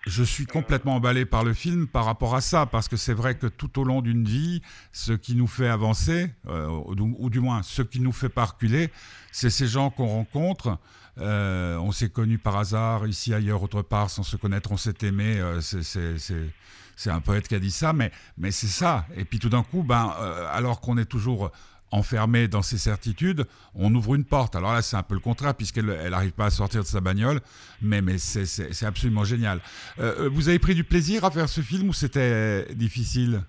Je 0.07 0.23
suis 0.23 0.45
euh, 0.45 0.53
complètement 0.53 0.97
emballé 0.97 1.25
par 1.25 1.45
le 1.45 1.55
film 1.55 1.87
par 1.87 2.05
rapport 2.05 2.35
à 2.35 2.41
ça, 2.41 2.67
parce 2.67 2.89
que 2.89 2.97
c'est 2.97 3.13
vrai 3.13 3.37
que 3.37 3.47
tout 3.47 3.79
au 3.79 3.85
long 3.85 4.03
d'une 4.03 4.25
vie, 4.25 4.61
ce 4.93 5.13
qui 5.13 5.37
nous 5.37 5.47
fait 5.47 5.69
avancer, 5.69 6.31
euh, 6.49 6.67
ou, 6.69 7.31
du 7.31 7.41
moins 7.41 7.63
ce 7.63 7.83
qui 7.83 8.01
nous 8.01 8.13
fait 8.13 8.29
pas 8.29 8.45
reculer, 8.45 8.91
c'est 9.31 9.51
ces 9.51 9.67
gens 9.67 9.91
qu'on 9.91 10.07
rencontre. 10.07 10.79
Euh, 11.19 11.77
on 11.79 11.93
s'est 11.93 12.11
connus 12.11 12.39
par 12.39 12.57
hasard, 12.57 13.07
ici, 13.07 13.35
ailleurs, 13.35 13.63
autre 13.63 13.83
part, 13.83 14.11
sans 14.11 14.23
se 14.23 14.37
connaître, 14.37 14.73
on 14.73 14.77
s'est 14.77 14.95
aimé. 15.03 15.41
c'est 15.61 17.11
un 17.11 17.21
poète 17.21 17.47
qui 17.47 17.55
a 17.55 17.61
dit 17.61 17.71
ça, 17.71 17.93
mais, 17.93 18.11
mais 18.37 18.51
c'est 18.51 18.67
ça. 18.67 19.07
Et 19.17 19.25
puis 19.25 19.39
tout 19.39 19.49
d'un 19.49 19.63
coup, 19.63 19.85
ben, 19.85 20.13
alors 20.53 20.81
qu'on 20.81 20.99
est 20.99 21.05
toujours 21.05 21.53
enfermé 21.91 22.49
dans 22.49 22.63
ses 22.63 22.79
certitudes, 22.79 23.47
on 23.75 23.95
ouvre 23.95 24.15
une 24.15 24.25
porte. 24.25 24.57
Alors 24.57 24.73
là, 24.73 24.83
c'est 24.83 24.97
un 24.97 25.03
peu 25.03 25.15
le 25.15 25.21
contraire, 25.21 25.55
puisqu'elle 25.55 25.87
n'arrive 25.87 26.33
pas 26.33 26.47
à 26.47 26.51
sortir 26.51 26.83
de 26.83 26.87
sa 26.87 27.01
bagnole, 27.01 27.41
mais, 27.81 28.03
mais 28.03 28.19
c'est 28.19 28.87
absolument 28.87 29.25
génial. 29.25 29.61
Euh, 29.99 30.25
euh, 30.25 30.29
vous 30.29 30.49
avez 30.49 30.59
pris 30.59 30.75
du 30.75 30.85
plaisir 30.85 31.25
à 31.25 31.31
faire 31.31 31.49
ce 31.49 31.61
film 31.61 31.89
ou 31.89 31.93
c'était 31.93 32.67
difficile? 32.75 33.43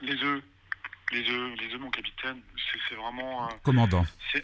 Les 0.00 0.16
deux. 0.16 0.42
Les 1.12 1.22
deux, 1.22 1.54
les 1.54 1.68
deux, 1.68 1.78
mon 1.78 1.90
capitaine. 1.90 2.38
C'est 2.88 2.94
vraiment. 2.96 3.48
Commandant. 3.62 4.06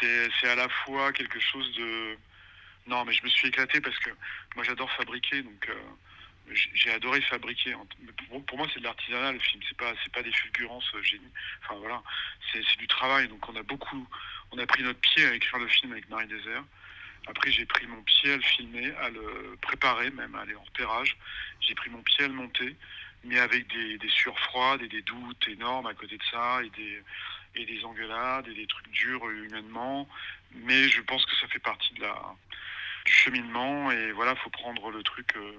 C'est 0.00 0.48
à 0.48 0.54
la 0.54 0.68
fois 0.68 1.12
quelque 1.12 1.40
chose 1.40 1.74
de. 1.76 2.16
Non, 2.86 3.04
mais 3.04 3.12
je 3.12 3.24
me 3.24 3.28
suis 3.28 3.48
éclaté 3.48 3.80
parce 3.80 3.98
que 3.98 4.10
moi 4.54 4.64
j'adore 4.64 4.90
fabriquer, 4.92 5.42
donc. 5.42 5.68
Euh, 5.68 5.74
j'ai 6.52 6.90
adoré 6.90 7.20
fabriquer. 7.22 7.74
Pour, 8.46 8.58
moi, 8.58 8.66
c'est 8.72 8.80
de 8.80 8.84
l'artisanat 8.84 9.32
le 9.32 9.38
film. 9.38 9.62
C'est 9.68 9.76
pas, 9.76 9.92
c'est 10.02 10.12
pas 10.12 10.22
des 10.22 10.32
fulgurances 10.32 10.90
euh, 10.94 11.02
génie. 11.02 11.30
Enfin 11.62 11.78
voilà, 11.78 12.02
c'est, 12.52 12.62
du 12.78 12.86
travail. 12.86 13.28
Donc 13.28 13.48
on 13.48 13.56
a 13.56 13.62
beaucoup, 13.62 14.06
on 14.52 14.58
a 14.58 14.66
pris 14.66 14.82
notre 14.82 15.00
pied 15.00 15.24
à 15.26 15.34
écrire 15.34 15.58
le 15.58 15.68
film 15.68 15.92
avec 15.92 16.08
Marie 16.08 16.26
Désert. 16.26 16.64
Après, 17.26 17.50
j'ai 17.50 17.66
pris 17.66 17.86
mon 17.86 18.02
pied 18.02 18.32
à 18.32 18.36
le 18.36 18.42
filmer, 18.42 18.92
à 18.96 19.10
le 19.10 19.56
préparer, 19.60 20.10
même 20.10 20.34
à 20.36 20.42
aller 20.42 20.54
en 20.54 20.62
repérage. 20.62 21.16
J'ai 21.60 21.74
pris 21.74 21.90
mon 21.90 22.02
pied 22.02 22.24
à 22.24 22.28
le 22.28 22.34
monter, 22.34 22.76
mais 23.24 23.38
avec 23.38 23.66
des, 23.66 23.98
des 23.98 24.08
sueurs 24.08 24.38
froides 24.38 24.82
et 24.82 24.88
des 24.88 25.02
doutes 25.02 25.48
énormes 25.48 25.86
à 25.86 25.94
côté 25.94 26.16
de 26.16 26.22
ça, 26.30 26.60
et 26.62 26.70
des, 27.64 27.84
engueulades 27.84 28.46
et 28.46 28.54
des 28.54 28.66
trucs 28.66 28.88
durs 28.92 29.28
humainement. 29.28 30.08
Mais 30.54 30.88
je 30.88 31.00
pense 31.00 31.24
que 31.26 31.34
ça 31.36 31.48
fait 31.48 31.58
partie 31.58 31.94
du 31.94 32.04
cheminement. 33.06 33.90
Et 33.90 34.12
voilà, 34.12 34.36
faut 34.36 34.50
prendre 34.50 34.90
le 34.92 35.02
truc. 35.02 35.34
Euh, 35.36 35.52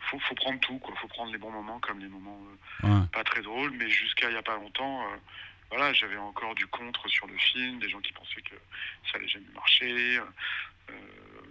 faut, 0.00 0.18
faut 0.20 0.34
prendre 0.34 0.60
tout, 0.60 0.78
quoi. 0.78 0.94
Faut 0.96 1.08
prendre 1.08 1.32
les 1.32 1.38
bons 1.38 1.50
moments 1.50 1.78
comme 1.80 1.98
les 2.00 2.08
moments 2.08 2.40
euh, 2.84 3.00
pas 3.12 3.24
très 3.24 3.42
drôles, 3.42 3.70
mais 3.72 3.88
jusqu'à 3.88 4.28
il 4.28 4.32
n'y 4.32 4.38
a 4.38 4.42
pas 4.42 4.56
longtemps, 4.56 5.02
euh, 5.02 5.16
voilà, 5.70 5.92
j'avais 5.92 6.16
encore 6.16 6.54
du 6.54 6.66
contre 6.66 7.08
sur 7.08 7.26
le 7.26 7.36
film, 7.38 7.78
des 7.78 7.88
gens 7.88 8.00
qui 8.00 8.12
pensaient 8.12 8.42
que 8.42 8.56
ça 9.10 9.18
allait 9.18 9.28
jamais 9.28 9.52
marcher. 9.54 10.18
Euh, 10.18 10.92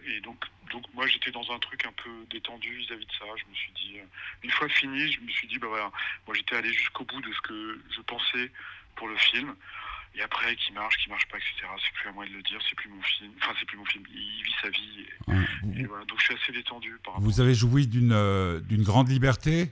et 0.06 0.22
donc, 0.22 0.44
donc 0.72 0.84
moi 0.94 1.08
j'étais 1.08 1.32
dans 1.32 1.52
un 1.52 1.60
truc 1.60 1.86
un 1.86 1.92
peu 1.92 2.10
détendu 2.30 2.76
vis-à-vis 2.76 3.06
de 3.06 3.12
ça. 3.14 3.26
Je 3.36 3.46
me 3.50 3.56
suis 3.56 3.72
dit, 3.74 3.98
une 4.44 4.52
fois 4.52 4.68
fini, 4.70 5.12
je 5.12 5.22
me 5.22 5.30
suis 5.30 5.48
dit, 5.48 5.58
bah 5.60 5.68
voilà, 5.68 5.92
moi 6.28 6.36
j'étais 6.36 6.56
allé 6.56 6.74
jusqu'au 6.74 7.06
bout 7.06 7.22
de 7.22 7.32
ce 7.32 7.42
que 7.42 7.82
je 7.96 8.02
pensais 8.02 8.52
pour 8.96 9.08
le 9.08 9.18
film. 9.18 9.56
Et 10.16 10.22
après, 10.22 10.56
qui 10.56 10.72
marche, 10.74 10.98
qui 10.98 11.10
marche 11.10 11.28
pas, 11.28 11.38
etc. 11.38 11.68
C'est 11.84 11.94
plus 11.94 12.10
à 12.10 12.12
moi 12.12 12.26
de 12.26 12.32
le 12.32 12.42
dire, 12.42 12.60
c'est 12.68 12.76
plus 12.76 12.90
mon 12.90 13.02
film. 13.02 13.32
Enfin, 13.42 13.54
c'est 13.60 13.66
plus 13.66 13.78
mon 13.78 13.86
film. 13.86 14.04
Il 14.10 14.44
vit 14.44 14.56
sa 14.62 14.70
vie. 14.70 15.06
Et, 15.78 15.84
voilà. 15.86 16.04
Donc, 16.06 16.20
je 16.20 16.26
suis 16.26 16.34
assez 16.34 16.52
détendu. 16.52 16.98
Par 17.04 17.20
Vous 17.22 17.40
avez 17.40 17.54
joui 17.54 17.88
d'une 17.88 18.12
euh, 18.12 18.60
d'une 18.60 18.84
grande 18.84 19.10
liberté? 19.10 19.72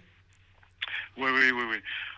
Oui, 1.17 1.32
oui, 1.34 1.51
oui, 1.51 1.63
oui. 1.72 1.77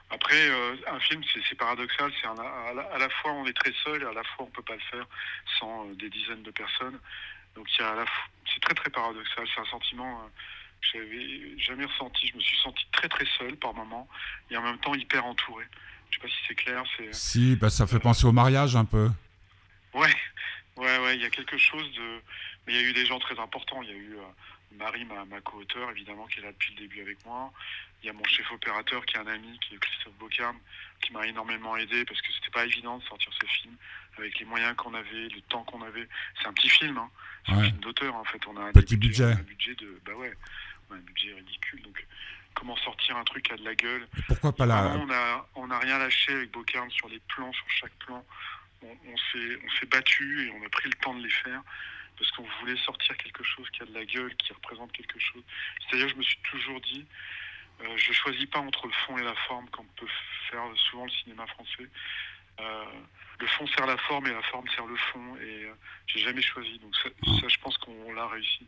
Après, 0.09 0.49
euh, 0.49 0.75
un 0.87 0.99
film, 0.99 1.23
c'est 1.47 1.55
paradoxal. 1.55 2.11
C'est 2.21 2.27
à, 2.27 2.97
la 2.97 3.09
fois 3.09 3.31
on 3.31 3.45
est 3.45 3.53
très 3.53 3.73
seul 3.83 4.01
et 4.01 4.05
à 4.05 4.13
la 4.13 4.23
fois 4.23 4.45
on 4.45 4.51
peut 4.51 4.63
pas 4.63 4.75
le 4.75 4.81
faire 4.91 5.07
sans 5.59 5.87
euh, 5.87 5.95
des 5.95 6.09
dizaines 6.09 6.43
de 6.43 6.51
personnes. 6.51 6.99
Donc, 7.55 7.67
c'est 7.77 8.61
très 8.61 8.73
très 8.73 8.89
paradoxal. 8.89 9.47
C'est 9.53 9.61
un 9.61 9.65
sentiment 9.65 10.29
que 10.81 10.87
j'avais 10.93 11.57
jamais 11.57 11.85
ressenti. 11.85 12.27
Je 12.27 12.35
me 12.35 12.41
suis 12.41 12.57
senti 12.57 12.85
très 12.91 13.07
très 13.07 13.25
seul 13.37 13.55
par 13.55 13.73
moments 13.73 14.07
et 14.51 14.57
en 14.57 14.61
même 14.61 14.77
temps 14.79 14.93
hyper 14.93 15.25
entouré. 15.25 15.65
Je 16.09 16.15
sais 16.15 16.21
pas 16.21 16.27
si 16.27 16.35
c'est 16.47 16.55
clair. 16.55 16.83
Si, 17.11 17.55
bah, 17.55 17.69
ça 17.69 17.87
fait 17.87 17.99
penser 17.99 18.25
au 18.25 18.31
mariage 18.31 18.75
un 18.75 18.85
peu. 18.85 19.09
Ouais, 19.93 20.15
ouais, 20.77 20.99
ouais. 20.99 21.15
Il 21.15 21.21
y 21.21 21.25
a 21.25 21.29
quelque 21.29 21.57
chose 21.57 21.91
de. 21.93 22.21
Mais 22.65 22.73
il 22.73 22.81
y 22.81 22.85
a 22.85 22.89
eu 22.89 22.93
des 22.93 23.05
gens 23.05 23.19
très 23.19 23.39
importants. 23.39 23.81
Il 23.83 23.89
y 23.89 23.93
a 23.93 23.95
eu 23.95 24.13
euh, 24.17 24.77
Marie, 24.77 25.05
ma, 25.05 25.25
ma 25.25 25.41
co-auteure, 25.41 25.89
évidemment, 25.91 26.25
qui 26.27 26.39
est 26.39 26.43
là 26.43 26.51
depuis 26.51 26.73
le 26.75 26.81
début 26.81 27.01
avec 27.01 27.23
moi. 27.25 27.51
Il 28.01 28.07
y 28.07 28.09
a 28.09 28.13
mon 28.13 28.23
chef 28.23 28.49
opérateur 28.51 29.05
qui 29.05 29.17
est 29.17 29.19
un 29.19 29.27
ami, 29.27 29.59
qui 29.59 29.75
est 29.75 29.77
Christophe 29.77 30.13
Bocam, 30.19 30.55
qui 31.01 31.11
m'a 31.11 31.25
énormément 31.27 31.75
aidé 31.75 32.05
parce 32.05 32.21
que 32.21 32.27
c'était 32.33 32.51
pas 32.51 32.65
évident 32.65 32.97
de 32.97 33.03
sortir 33.03 33.31
ce 33.33 33.45
film 33.45 33.75
avec 34.17 34.39
les 34.39 34.45
moyens 34.45 34.75
qu'on 34.75 34.93
avait, 34.93 35.27
le 35.27 35.41
temps 35.49 35.63
qu'on 35.63 35.81
avait. 35.81 36.07
C'est 36.41 36.47
un 36.47 36.53
petit 36.53 36.69
film, 36.69 36.97
hein. 36.97 37.09
c'est 37.45 37.53
un 37.53 37.63
film 37.63 37.77
d'auteur 37.79 38.15
en 38.15 38.23
fait. 38.23 38.39
On 38.47 38.55
a 38.57 38.65
un 38.65 38.71
petit 38.71 38.95
budget. 38.95 39.35
budget 39.35 39.75
de, 39.75 39.99
bah 40.05 40.13
ouais, 40.13 40.33
un 40.91 40.99
budget 40.99 41.33
ridicule. 41.33 41.81
Donc 41.83 42.05
comment 42.53 42.75
sortir 42.77 43.17
un 43.17 43.23
truc 43.23 43.51
à 43.51 43.57
de 43.57 43.63
la 43.63 43.75
gueule. 43.75 44.07
pourquoi 44.27 44.51
pas 44.53 44.65
là 44.65 44.95
On 44.99 45.05
n'a 45.05 45.45
on 45.55 45.71
a 45.71 45.79
rien 45.79 45.97
lâché 45.97 46.33
avec 46.33 46.51
Bocarn 46.51 46.89
sur 46.91 47.07
les 47.09 47.19
plans, 47.27 47.51
sur 47.53 47.69
chaque 47.69 47.95
plan. 47.99 48.23
On, 48.81 48.87
on 48.87 49.17
s'est 49.79 49.85
battu 49.87 50.47
et 50.47 50.51
on 50.51 50.65
a 50.65 50.69
pris 50.69 50.89
le 50.89 50.95
temps 50.95 51.13
de 51.13 51.23
les 51.23 51.29
faire 51.29 51.61
parce 52.19 52.31
qu'on 52.31 52.45
voulait 52.59 52.77
sortir 52.77 53.15
quelque 53.17 53.43
chose 53.43 53.67
qui 53.71 53.81
a 53.81 53.85
de 53.85 53.93
la 53.93 54.05
gueule, 54.05 54.35
qui 54.35 54.51
représente 54.51 54.91
quelque 54.91 55.17
chose. 55.19 55.41
C'est-à-dire, 55.79 56.09
je 56.09 56.15
me 56.15 56.23
suis 56.23 56.37
toujours 56.51 56.79
dit, 56.81 57.05
euh, 57.81 57.97
je 57.97 58.11
choisis 58.11 58.45
pas 58.47 58.59
entre 58.59 58.87
le 58.87 58.93
fond 58.93 59.17
et 59.17 59.23
la 59.23 59.35
forme 59.47 59.69
comme 59.69 59.87
peut 59.95 60.07
faire 60.51 60.61
souvent 60.75 61.05
le 61.05 61.11
cinéma 61.11 61.47
français. 61.47 61.87
Euh, 62.59 62.85
le 63.39 63.47
fond 63.47 63.65
sert 63.67 63.85
la 63.85 63.97
forme 63.97 64.27
et 64.27 64.33
la 64.33 64.41
forme 64.43 64.67
sert 64.75 64.85
le 64.85 64.97
fond 64.97 65.37
et 65.37 65.63
euh, 65.63 65.73
j'ai 66.07 66.19
jamais 66.19 66.41
choisi. 66.41 66.77
Donc 66.79 66.93
ça, 66.95 67.47
je 67.47 67.57
pense 67.59 67.77
qu'on 67.77 68.11
l'a 68.13 68.27
réussi. 68.27 68.67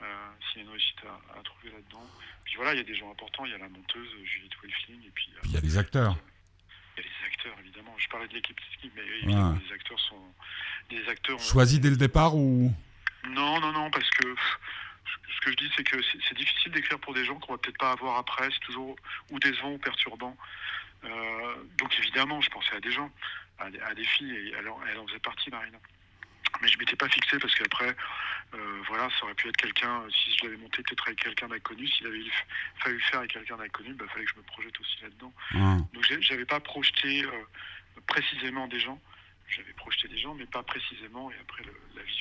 Euh, 0.00 0.04
a 0.04 0.58
une 0.58 0.68
réussite 0.70 1.00
à, 1.36 1.42
trouver 1.42 1.70
là-dedans. 1.70 2.06
Puis 2.44 2.54
voilà, 2.56 2.72
il 2.72 2.78
y 2.78 2.80
a 2.80 2.84
des 2.84 2.94
gens 2.94 3.10
importants. 3.10 3.44
Il 3.44 3.52
y 3.52 3.54
a 3.54 3.58
la 3.58 3.68
monteuse 3.68 4.08
Juliette 4.24 4.52
Welfling 4.62 5.06
et 5.06 5.10
puis 5.10 5.30
il 5.44 5.52
y 5.52 5.56
a 5.56 5.60
les 5.60 5.76
acteurs. 5.76 6.16
Il 6.96 7.02
y 7.02 7.06
a 7.06 7.08
les 7.08 7.26
acteurs, 7.26 7.54
évidemment. 7.60 7.94
Je 7.98 8.08
parlais 8.08 8.28
de 8.28 8.34
l'équipe 8.34 8.58
mais 8.96 9.02
les 9.02 9.72
acteurs 9.74 10.00
sont. 10.00 10.22
Les 10.90 11.06
acteurs. 11.08 11.38
Choisis 11.40 11.78
dès 11.80 11.90
le 11.90 11.96
départ 11.96 12.34
ou? 12.34 12.72
Non, 13.28 13.60
non, 13.60 13.72
non, 13.72 13.90
parce 13.90 14.08
que 14.10 14.34
ce 15.38 15.40
que 15.44 15.50
je 15.50 15.56
dis, 15.56 15.70
c'est 15.76 15.84
que 15.84 15.96
c'est 16.02 16.36
difficile 16.36 16.72
d'écrire 16.72 16.98
pour 16.98 17.12
des 17.12 17.24
gens 17.24 17.38
qu'on 17.38 17.52
va 17.52 17.58
peut-être 17.58 17.78
pas 17.78 17.92
avoir 17.92 18.16
après. 18.16 18.48
C'est 18.52 18.66
toujours 18.66 18.96
ou 19.30 19.38
décevant 19.38 19.72
ou 19.72 19.78
perturbant. 19.78 20.36
Euh, 21.04 21.54
donc 21.78 21.96
évidemment, 21.98 22.40
je 22.40 22.50
pensais 22.50 22.74
à 22.74 22.80
des 22.80 22.90
gens, 22.90 23.10
à, 23.58 23.94
des 23.94 24.04
filles, 24.04 24.34
et 24.34 24.52
elle, 24.58 24.70
elle 24.90 24.98
en 24.98 25.06
faisait 25.06 25.18
partie, 25.18 25.50
Marina 25.50 25.78
mais 26.62 26.68
je 26.68 26.78
m'étais 26.78 26.96
pas 26.96 27.08
fixé 27.08 27.38
parce 27.38 27.54
qu'après, 27.54 27.94
euh, 28.54 28.82
voilà, 28.88 29.08
ça 29.18 29.24
aurait 29.24 29.34
pu 29.34 29.48
être 29.48 29.56
quelqu'un, 29.56 30.02
euh, 30.02 30.10
si 30.10 30.36
je 30.36 30.44
l'avais 30.44 30.56
monté 30.56 30.82
peut-être 30.82 31.06
avec 31.06 31.20
quelqu'un 31.20 31.48
d'inconnu, 31.48 31.86
s'il 31.88 32.06
avait 32.06 32.24
fallu 32.82 33.00
faire 33.00 33.20
avec 33.20 33.32
quelqu'un 33.32 33.56
d'inconnu, 33.56 33.90
il 33.90 33.94
bah, 33.94 34.06
fallait 34.12 34.24
que 34.24 34.32
je 34.32 34.36
me 34.36 34.42
projette 34.42 34.80
aussi 34.80 35.02
là-dedans. 35.02 35.32
Ah. 35.54 35.76
Donc 35.92 36.04
j'avais 36.20 36.44
pas 36.44 36.60
projeté 36.60 37.24
euh, 37.24 37.30
précisément 38.06 38.66
des 38.68 38.80
gens, 38.80 39.00
j'avais 39.48 39.72
projeté 39.74 40.08
des 40.08 40.18
gens, 40.18 40.34
mais 40.34 40.46
pas 40.46 40.62
précisément, 40.62 41.30
et 41.30 41.34
après 41.40 41.62
la 41.94 42.02
vie 42.02 42.18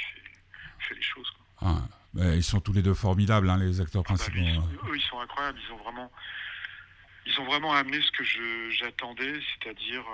fait, 0.80 0.96
les 0.96 1.02
choses. 1.02 1.32
Ah, 1.62 1.82
ils 2.16 2.44
sont 2.44 2.62
tous 2.62 2.74
les 2.74 2.82
deux 2.82 2.94
formidables, 2.94 3.50
hein, 3.50 3.58
les 3.58 3.82
acteurs 3.82 4.04
ah, 4.06 4.12
bah, 4.12 4.16
principaux. 4.16 4.90
eux, 4.90 4.96
ils 4.96 5.02
sont 5.10 5.20
incroyables, 5.20 5.60
ils 5.66 5.74
ont 5.74 5.78
vraiment, 5.78 6.12
ils 7.28 7.42
ont 7.42 7.46
vraiment 7.46 7.74
amené 7.74 8.02
ce 8.02 8.12
que 8.12 8.24
j'attendais, 8.70 9.34
c'est-à-dire 9.34 10.06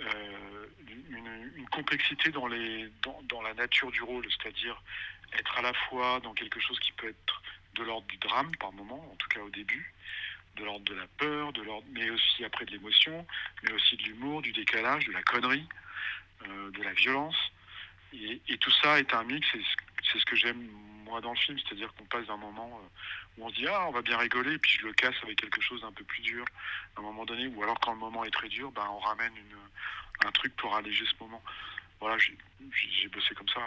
euh, 0.00 0.66
une, 1.10 1.68
complexité 1.70 2.30
dans, 2.30 2.46
la 2.46 3.54
nature 3.54 3.90
du 3.90 4.02
rôle, 4.02 4.26
c'est-à-dire 4.30 4.80
être 5.38 5.58
à 5.58 5.62
la 5.62 5.74
fois 5.74 6.20
dans 6.20 6.32
quelque 6.32 6.58
chose 6.58 6.78
qui 6.80 6.92
peut 6.92 7.08
être 7.08 7.42
de 7.74 7.82
l'ordre 7.82 8.06
du 8.06 8.16
drame 8.16 8.50
par 8.56 8.72
moment, 8.72 9.06
en 9.12 9.16
tout 9.16 9.28
cas 9.28 9.40
au 9.40 9.50
début, 9.50 9.92
de 10.56 10.64
l'ordre 10.64 10.86
de 10.86 10.94
la 10.94 11.06
peur, 11.18 11.52
de 11.52 11.62
mais 11.92 12.08
aussi 12.08 12.44
après 12.44 12.64
de 12.64 12.70
l'émotion, 12.70 13.26
mais 13.62 13.72
aussi 13.72 13.96
de 13.96 14.04
l'humour, 14.04 14.40
du 14.40 14.52
décalage, 14.52 15.04
de 15.04 15.12
la 15.12 15.22
connerie, 15.22 15.68
euh, 16.48 16.70
de 16.70 16.82
la 16.82 16.94
violence. 16.94 17.36
Et, 18.14 18.40
tout 18.58 18.70
ça 18.82 18.98
est 18.98 19.12
un 19.12 19.24
mix, 19.24 19.46
c'est 19.52 20.18
ce 20.18 20.24
que 20.24 20.36
j'aime 20.36 20.66
moi 21.06 21.20
dans 21.20 21.30
le 21.30 21.36
film, 21.38 21.58
c'est-à-dire 21.58 21.92
qu'on 21.94 22.04
passe 22.04 22.26
d'un 22.26 22.36
moment 22.36 22.80
euh, 22.82 22.88
où 23.38 23.46
on 23.46 23.50
se 23.50 23.54
dit 23.54 23.66
ah 23.68 23.86
on 23.88 23.92
va 23.92 24.02
bien 24.02 24.18
rigoler, 24.18 24.54
et 24.54 24.58
puis 24.58 24.78
je 24.78 24.86
le 24.86 24.92
casse 24.92 25.14
avec 25.22 25.40
quelque 25.40 25.60
chose 25.60 25.80
d'un 25.80 25.92
peu 25.92 26.04
plus 26.04 26.20
dur 26.20 26.44
à 26.96 27.00
un 27.00 27.02
moment 27.02 27.24
donné, 27.24 27.46
ou 27.46 27.62
alors 27.62 27.78
quand 27.80 27.92
le 27.92 27.98
moment 27.98 28.24
est 28.24 28.30
très 28.30 28.48
dur, 28.48 28.70
ben, 28.72 28.86
on 28.90 28.98
ramène 28.98 29.32
une, 29.36 30.26
un 30.26 30.32
truc 30.32 30.54
pour 30.56 30.74
alléger 30.74 31.04
ce 31.06 31.22
moment. 31.22 31.42
Voilà, 32.00 32.18
j'ai 32.18 33.08
bossé 33.08 33.34
comme 33.34 33.48
ça. 33.48 33.60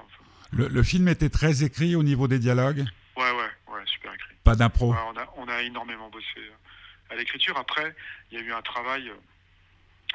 Le, 0.51 0.83
film 0.83 1.07
était 1.07 1.29
très 1.29 1.63
écrit 1.63 1.95
au 1.95 2.03
niveau 2.03 2.27
des 2.27 2.39
dialogues? 2.39 2.85
Ouais, 3.15 3.31
ouais, 3.31 3.73
ouais, 3.73 3.81
super 3.85 4.13
écrit. 4.13 4.35
Pas 4.43 4.55
d'impro? 4.55 4.93
On, 4.93 5.17
a, 5.17 5.33
on 5.37 5.47
a 5.47 5.61
énormément 5.61 6.09
bossé 6.09 6.25
euh, 6.37 7.11
à 7.13 7.15
l'écriture. 7.15 7.57
Après, 7.57 7.95
il 8.31 8.39
y 8.39 8.41
a 8.41 8.43
eu 8.43 8.51
un 8.53 8.61
travail 8.61 9.09
euh, 9.09 9.15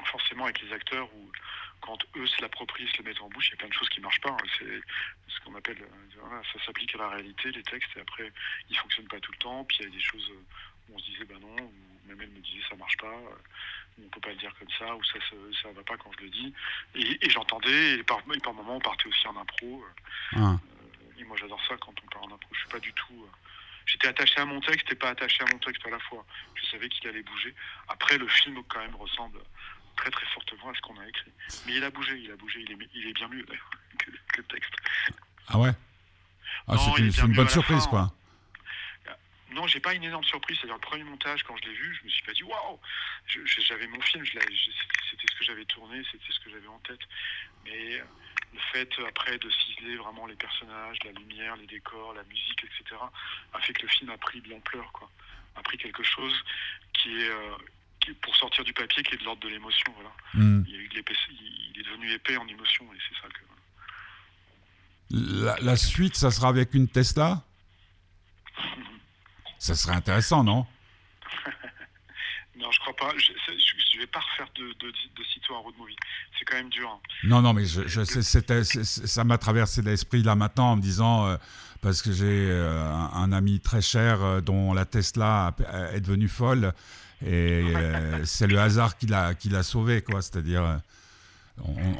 forcément 0.04 0.44
avec 0.44 0.60
les 0.62 0.72
acteurs 0.72 1.08
où 1.14 1.30
quand 1.80 1.98
eux 2.16 2.26
se 2.26 2.40
l'approprient, 2.40 2.88
se 2.88 2.98
le 2.98 3.04
mettent 3.04 3.20
en 3.20 3.28
bouche, 3.28 3.48
il 3.48 3.50
y 3.50 3.54
a 3.54 3.56
plein 3.58 3.68
de 3.68 3.74
choses 3.74 3.88
qui 3.90 3.98
ne 3.98 4.04
marchent 4.04 4.20
pas. 4.20 4.30
Hein. 4.30 4.46
C'est 4.58 4.80
ce 5.28 5.40
qu'on 5.44 5.54
appelle, 5.54 5.80
euh, 5.80 6.42
ça 6.52 6.64
s'applique 6.64 6.94
à 6.94 6.98
la 6.98 7.08
réalité, 7.08 7.50
les 7.52 7.62
textes, 7.62 7.90
et 7.96 8.00
après, 8.00 8.32
ils 8.70 8.72
ne 8.72 8.78
fonctionnent 8.78 9.08
pas 9.08 9.20
tout 9.20 9.32
le 9.32 9.38
temps. 9.38 9.64
Puis 9.64 9.78
il 9.80 9.84
y 9.84 9.88
a 9.88 9.90
des 9.90 10.00
choses 10.00 10.32
où 10.88 10.94
on 10.94 10.98
se 10.98 11.04
disait, 11.04 11.24
ben 11.24 11.38
non, 11.40 11.56
ou 11.62 11.72
même 12.08 12.20
elle 12.20 12.30
me 12.30 12.40
disait, 12.40 12.62
ça 12.68 12.76
marche 12.76 12.96
pas, 12.96 13.14
on 13.98 14.02
ne 14.02 14.08
peut 14.08 14.20
pas 14.20 14.30
le 14.30 14.36
dire 14.36 14.52
comme 14.58 14.70
ça, 14.78 14.94
ou 14.94 15.04
ça 15.04 15.18
ne 15.68 15.74
va 15.74 15.82
pas 15.82 15.96
quand 15.96 16.10
je 16.18 16.24
le 16.24 16.30
dis. 16.30 16.52
Et, 16.94 17.30
j'entendais, 17.30 17.94
et 17.98 18.02
par, 18.02 18.22
par 18.42 18.54
moments, 18.54 18.76
on 18.76 18.80
partait 18.80 19.08
aussi 19.08 19.26
en 19.28 19.36
impro. 19.36 19.84
Ah. 20.36 20.38
Euh, 20.38 20.56
et 21.18 21.24
moi, 21.24 21.36
j'adore 21.38 21.60
ça 21.66 21.76
quand 21.76 21.94
on 22.02 22.08
part 22.08 22.24
en 22.24 22.32
impro. 22.32 22.48
Je 22.52 22.58
suis 22.58 22.68
pas 22.68 22.80
du 22.80 22.92
tout. 22.92 23.24
Euh, 23.24 23.30
j'étais 23.86 24.08
attaché 24.08 24.40
à 24.40 24.44
mon 24.44 24.60
texte 24.60 24.90
et 24.90 24.94
pas 24.94 25.10
attaché 25.10 25.42
à 25.42 25.52
mon 25.52 25.58
texte 25.58 25.86
à 25.86 25.90
la 25.90 25.98
fois. 26.00 26.24
Je 26.54 26.64
savais 26.66 26.88
qu'il 26.88 27.08
allait 27.08 27.22
bouger. 27.22 27.54
Après, 27.88 28.18
le 28.18 28.26
film, 28.28 28.62
quand 28.68 28.80
même, 28.80 28.96
ressemble 28.96 29.38
très 29.96 30.10
très 30.10 30.26
fortement 30.26 30.70
à 30.70 30.74
ce 30.74 30.80
qu'on 30.80 30.98
a 30.98 31.06
écrit. 31.06 31.32
Mais 31.66 31.74
il 31.74 31.84
a 31.84 31.90
bougé, 31.90 32.18
il 32.18 32.30
a 32.30 32.36
bougé, 32.36 32.60
il 32.60 32.72
est, 32.72 32.88
il 32.94 33.06
est 33.08 33.12
bien 33.12 33.28
mieux 33.28 33.44
que, 33.98 34.10
que, 34.10 34.38
le 34.38 34.44
texte. 34.44 34.72
Ah 35.48 35.58
ouais? 35.58 35.72
Ah, 36.66 36.76
C'est 36.78 37.22
une, 37.22 37.34
bonne 37.34 37.48
surprise, 37.48 37.86
quoi. 37.86 38.12
Non, 39.50 39.68
j'ai 39.68 39.80
pas 39.80 39.94
une 39.94 40.02
énorme 40.02 40.24
surprise. 40.24 40.56
C'est-à-dire 40.58 40.74
le 40.74 40.80
premier 40.80 41.04
montage, 41.04 41.44
quand 41.44 41.56
je 41.58 41.68
l'ai 41.68 41.74
vu, 41.74 41.96
je 42.00 42.04
me 42.04 42.10
suis 42.10 42.24
pas 42.24 42.32
dit 42.32 42.42
waouh. 42.42 42.80
J'avais 43.26 43.86
mon 43.86 44.00
film, 44.00 44.24
c'était 44.26 45.26
ce 45.30 45.38
que 45.38 45.44
j'avais 45.44 45.64
tourné, 45.66 46.02
c'était 46.10 46.32
ce 46.32 46.40
que 46.40 46.50
j'avais 46.50 46.66
en 46.66 46.78
tête. 46.80 47.00
Mais 47.64 48.00
le 48.52 48.60
fait 48.72 48.90
après 49.06 49.38
de 49.38 49.50
ciseler 49.50 49.96
vraiment 49.96 50.26
les 50.26 50.34
personnages, 50.34 50.98
la 51.04 51.12
lumière, 51.12 51.56
les 51.56 51.66
décors, 51.66 52.14
la 52.14 52.24
musique, 52.24 52.64
etc., 52.64 53.00
a 53.52 53.60
fait 53.60 53.72
que 53.72 53.82
le 53.82 53.88
film 53.88 54.10
a 54.10 54.18
pris 54.18 54.40
de 54.40 54.50
l'ampleur, 54.50 54.90
quoi. 54.92 55.10
A 55.56 55.62
pris 55.62 55.78
quelque 55.78 56.02
chose 56.02 56.34
qui 56.94 57.22
est, 57.22 57.28
euh, 57.28 57.56
pour 58.14 58.34
sortir 58.36 58.64
du 58.64 58.72
papier 58.72 59.02
qui 59.02 59.14
est 59.14 59.18
de 59.18 59.24
l'ordre 59.24 59.42
de 59.42 59.48
l'émotion. 59.48 59.92
Voilà. 59.94 60.10
Hmm. 60.34 60.64
Il, 60.66 60.98
est 60.98 61.82
devenu 61.82 62.12
épais 62.12 62.36
en 62.36 62.46
émotion 62.46 62.84
et 62.94 62.98
c'est 63.08 63.20
ça 63.20 63.28
que. 63.28 63.40
La, 65.64 65.76
suite, 65.76 66.16
ça 66.16 66.30
sera 66.30 66.48
avec 66.48 66.74
une 66.74 66.88
Tesla? 66.88 67.42
Ça 69.58 69.74
serait 69.74 69.94
intéressant, 69.94 70.44
non? 70.44 70.66
Non, 72.56 72.70
je 72.70 72.78
crois 72.80 72.94
pas. 72.96 73.12
Je 73.18 73.32
ne 73.96 74.00
vais 74.00 74.06
pas 74.06 74.20
refaire 74.20 74.48
de, 74.54 74.72
de, 74.78 74.90
de 74.90 75.24
sitôt 75.32 75.56
un 75.56 75.58
road 75.58 75.74
movie. 75.76 75.96
C'est 76.38 76.44
quand 76.44 76.56
même 76.56 76.70
dur. 76.70 76.88
Hein. 76.88 77.00
Non, 77.24 77.42
non, 77.42 77.52
mais 77.52 77.64
je, 77.64 77.86
je 77.86 78.02
ça 78.04 79.24
m'a 79.24 79.38
traversé 79.38 79.82
l'esprit 79.82 80.22
là 80.22 80.34
maintenant 80.34 80.72
en 80.72 80.76
me 80.76 80.82
disant, 80.82 81.26
euh, 81.26 81.36
parce 81.82 82.02
que 82.02 82.12
j'ai 82.12 82.48
euh, 82.50 82.90
un, 82.92 83.32
ami 83.32 83.60
très 83.60 83.82
cher 83.82 84.22
euh, 84.22 84.40
dont 84.40 84.72
la 84.72 84.84
Tesla 84.84 85.54
est 85.92 86.00
devenue 86.00 86.28
folle, 86.28 86.72
et 87.26 87.72
euh, 87.74 88.20
c'est 88.24 88.46
le 88.46 88.58
hasard 88.58 88.98
qui 88.98 89.06
l'a, 89.06 89.34
qui 89.34 89.48
l'a 89.48 89.62
sauvé, 89.62 90.02
quoi. 90.02 90.20
C'est-à-dire, 90.20 90.62
euh, 90.62 90.76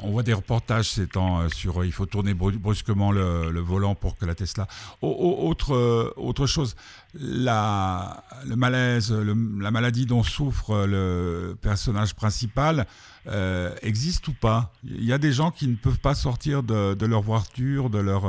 on, 0.03 0.11
voit 0.11 0.21
des 0.21 0.33
reportages 0.33 0.91
ces 0.91 1.07
temps 1.07 1.39
euh, 1.39 1.49
sur 1.49 1.83
il 1.83 1.91
faut 1.91 2.05
tourner 2.05 2.33
brusquement 2.33 3.11
le, 3.11 3.59
volant 3.59 3.95
pour 3.95 4.17
que 4.17 4.25
la 4.25 4.35
Tesla. 4.35 4.67
autre, 5.01 6.13
autre 6.17 6.45
chose, 6.45 6.75
la, 7.19 8.23
le 8.45 8.55
malaise, 8.55 9.11
la 9.11 9.71
maladie 9.71 10.05
dont 10.05 10.23
souffre 10.23 10.85
le 10.85 11.55
personnage 11.61 12.13
principal 12.13 12.85
existe 13.81 14.27
ou 14.27 14.33
pas? 14.33 14.71
Il 14.83 15.03
y 15.03 15.13
a 15.13 15.17
des 15.17 15.31
gens 15.31 15.51
qui 15.51 15.67
ne 15.67 15.75
peuvent 15.75 15.99
pas 15.99 16.15
sortir 16.15 16.63
de, 16.63 17.05
leur 17.05 17.21
voiture, 17.21 17.89
de 17.89 17.99
leur 17.99 18.25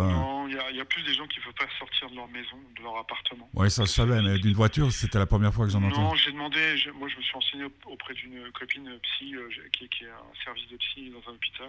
il 0.48 0.76
y, 0.76 0.80
a 0.80 0.84
plus 0.84 1.02
des 1.02 1.14
gens 1.14 1.26
qui 1.26 1.38
ne 1.40 1.44
veulent 1.44 1.54
pas 1.54 1.66
sortir 1.78 2.10
de 2.10 2.16
leur 2.16 2.28
maison, 2.28 2.56
de 2.76 2.82
leur 2.82 2.96
appartement. 2.98 3.48
Oui, 3.54 3.70
ça 3.70 3.84
je 3.84 3.90
savais, 3.90 4.20
mais 4.22 4.38
d'une 4.38 4.54
voiture, 4.54 4.92
c'était 4.92 5.18
la 5.18 5.26
première 5.26 5.52
fois 5.52 5.64
que 5.66 5.72
j'en 5.72 5.82
entends. 5.82 6.02
Non, 6.02 6.14
j'ai 6.14 6.32
demandé, 6.32 6.58
moi 6.98 7.08
je 7.08 7.16
me 7.16 7.22
suis 7.22 7.32
renseigné 7.32 7.64
auprès 7.86 8.14
d'une 8.14 8.50
copine 8.52 8.90
psy 9.02 9.34
euh, 9.34 9.48
qui, 9.72 9.88
qui, 9.88 10.04
a 10.04 10.08
un 10.08 10.44
service 10.44 10.68
de 10.68 10.76
psy 10.76 11.10
dans 11.10 11.30
un 11.30 11.34
hôpital. 11.34 11.68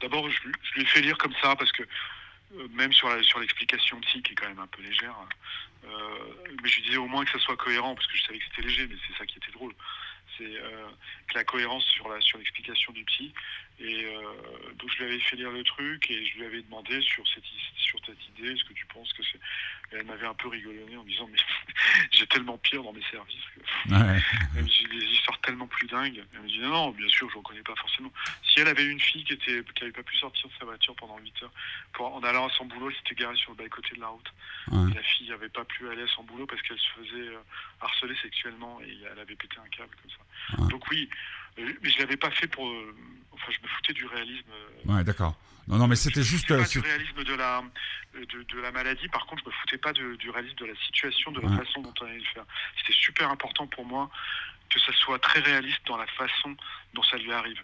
D'abord, 0.00 0.28
je, 0.28 0.42
lui 0.74 0.82
ai 0.82 0.84
fait 0.84 1.00
lire 1.00 1.18
comme 1.18 1.34
ça 1.42 1.56
parce 1.56 1.72
que 1.72 1.82
euh, 1.82 1.86
même 2.70 2.92
sur 2.92 3.08
sur 3.24 3.40
l'explication 3.40 4.00
psy 4.00 4.22
qui 4.22 4.32
est 4.32 4.34
quand 4.34 4.48
même 4.48 4.58
un 4.58 4.66
peu 4.66 4.82
légère, 4.82 5.16
euh, 5.84 5.88
mais 6.62 6.68
je 6.68 6.80
disais 6.82 6.96
au 6.96 7.06
moins 7.06 7.24
que 7.24 7.30
ça 7.32 7.38
soit 7.38 7.56
cohérent 7.56 7.94
parce 7.94 8.06
que 8.06 8.16
je 8.16 8.22
savais 8.24 8.38
que 8.38 8.44
c'était 8.50 8.68
léger, 8.68 8.86
mais 8.86 8.96
c'est 9.06 9.18
ça 9.18 9.26
qui 9.26 9.38
était 9.38 9.52
drôle 9.52 9.74
c'est 10.38 10.44
euh, 10.44 10.88
la 11.34 11.44
cohérence 11.44 11.84
sur 11.86 12.08
la 12.08 12.20
sur 12.20 12.38
l'explication 12.38 12.92
du 12.92 13.04
psy. 13.04 13.32
Et 13.80 14.04
euh, 14.04 14.20
donc 14.78 14.90
je 14.90 15.02
lui 15.02 15.10
avais 15.10 15.20
fait 15.20 15.36
lire 15.36 15.50
le 15.50 15.64
truc 15.64 16.10
et 16.10 16.24
je 16.24 16.38
lui 16.38 16.44
avais 16.44 16.62
demandé 16.62 17.00
sur 17.00 17.26
cette 17.28 17.44
sur 17.76 17.98
cette 18.06 18.28
idée, 18.28 18.52
est-ce 18.52 18.64
que 18.64 18.74
tu 18.74 18.86
penses 18.86 19.12
que 19.12 19.22
c'est 19.24 19.40
Elle 19.90 20.04
m'avait 20.04 20.26
un 20.26 20.34
peu 20.34 20.48
rigolonné 20.48 20.96
en 20.96 21.04
disant 21.04 21.28
mais 21.30 21.38
j'ai 22.12 22.26
tellement 22.26 22.58
pire 22.58 22.82
dans 22.82 22.92
mes 22.92 23.02
services. 23.10 23.42
j'ai 23.86 24.88
des 24.88 25.04
histoires 25.06 25.40
tellement 25.40 25.66
plus 25.66 25.86
dingues. 25.88 26.22
Elle 26.34 26.40
me 26.40 26.48
dit 26.48 26.60
non, 26.60 26.70
non 26.70 26.90
bien 26.90 27.08
sûr 27.08 27.28
je 27.28 27.34
ne 27.34 27.38
reconnais 27.38 27.62
pas 27.62 27.74
forcément. 27.76 28.12
Si 28.44 28.60
elle 28.60 28.68
avait 28.68 28.84
une 28.84 29.00
fille 29.00 29.24
qui 29.24 29.32
était 29.32 29.64
qui 29.74 29.82
n'avait 29.82 29.92
pas 29.92 30.02
pu 30.02 30.16
sortir 30.16 30.48
de 30.48 30.54
sa 30.58 30.64
voiture 30.64 30.94
pendant 30.96 31.18
8 31.18 31.42
heures 31.42 31.52
pour, 31.94 32.14
en 32.14 32.22
allant 32.22 32.46
à 32.46 32.50
son 32.50 32.66
boulot, 32.66 32.90
elle 32.90 32.96
s'était 32.96 33.14
garée 33.14 33.36
sur 33.36 33.52
le 33.52 33.56
bas-côté 33.56 33.96
de 33.96 34.00
la 34.00 34.08
route. 34.08 34.32
la 34.70 35.02
fille 35.02 35.28
n'avait 35.28 35.48
pas 35.48 35.64
pu 35.64 35.88
aller 35.88 36.02
à 36.02 36.08
son 36.08 36.24
boulot 36.24 36.46
parce 36.46 36.62
qu'elle 36.62 36.78
se 36.78 36.90
faisait 37.00 37.28
euh, 37.28 37.38
harceler 37.80 38.16
sexuellement 38.22 38.80
et 38.82 38.96
elle 39.10 39.18
avait 39.18 39.36
pété 39.36 39.56
un 39.58 39.68
câble 39.68 39.94
comme 40.02 40.10
ça. 40.10 40.68
Donc 40.68 40.88
oui, 40.90 41.08
mais 41.58 41.90
je 41.90 41.98
l'avais 41.98 42.16
pas 42.16 42.30
fait 42.30 42.46
pour. 42.46 42.68
Euh, 42.68 42.94
enfin, 43.32 43.50
je 43.50 43.62
me 43.62 43.68
foutais 43.68 43.92
du 43.92 44.06
réalisme. 44.06 44.50
Euh, 44.50 44.96
ouais, 44.96 45.04
d'accord. 45.04 45.36
Non, 45.68 45.76
non, 45.76 45.86
mais 45.86 45.96
c'était 45.96 46.22
juste. 46.22 46.48
Pas 46.48 46.64
du 46.64 46.80
réalisme 46.80 47.22
de 47.22 47.34
la 47.34 47.62
de, 48.14 48.60
la 48.60 48.72
maladie. 48.72 49.08
Par 49.08 49.26
contre, 49.26 49.42
je 49.44 49.50
me 49.50 49.54
foutais 49.54 49.78
pas 49.78 49.92
du 49.92 50.30
réalisme 50.30 50.56
de 50.56 50.66
la 50.66 50.76
situation, 50.86 51.30
de 51.30 51.40
la 51.40 51.48
façon 51.56 51.80
dont 51.82 51.94
on 52.00 52.04
allait 52.04 52.18
le 52.18 52.24
faire. 52.24 52.44
C'était 52.78 52.98
super 52.98 53.30
important 53.30 53.66
pour 53.66 53.86
moi 53.86 54.10
que 54.70 54.80
ça 54.80 54.92
soit 54.94 55.18
très 55.18 55.40
réaliste 55.40 55.80
dans 55.86 55.96
la 55.96 56.06
façon 56.06 56.56
dont 56.94 57.02
ça 57.04 57.16
lui 57.18 57.32
arrive. 57.32 57.62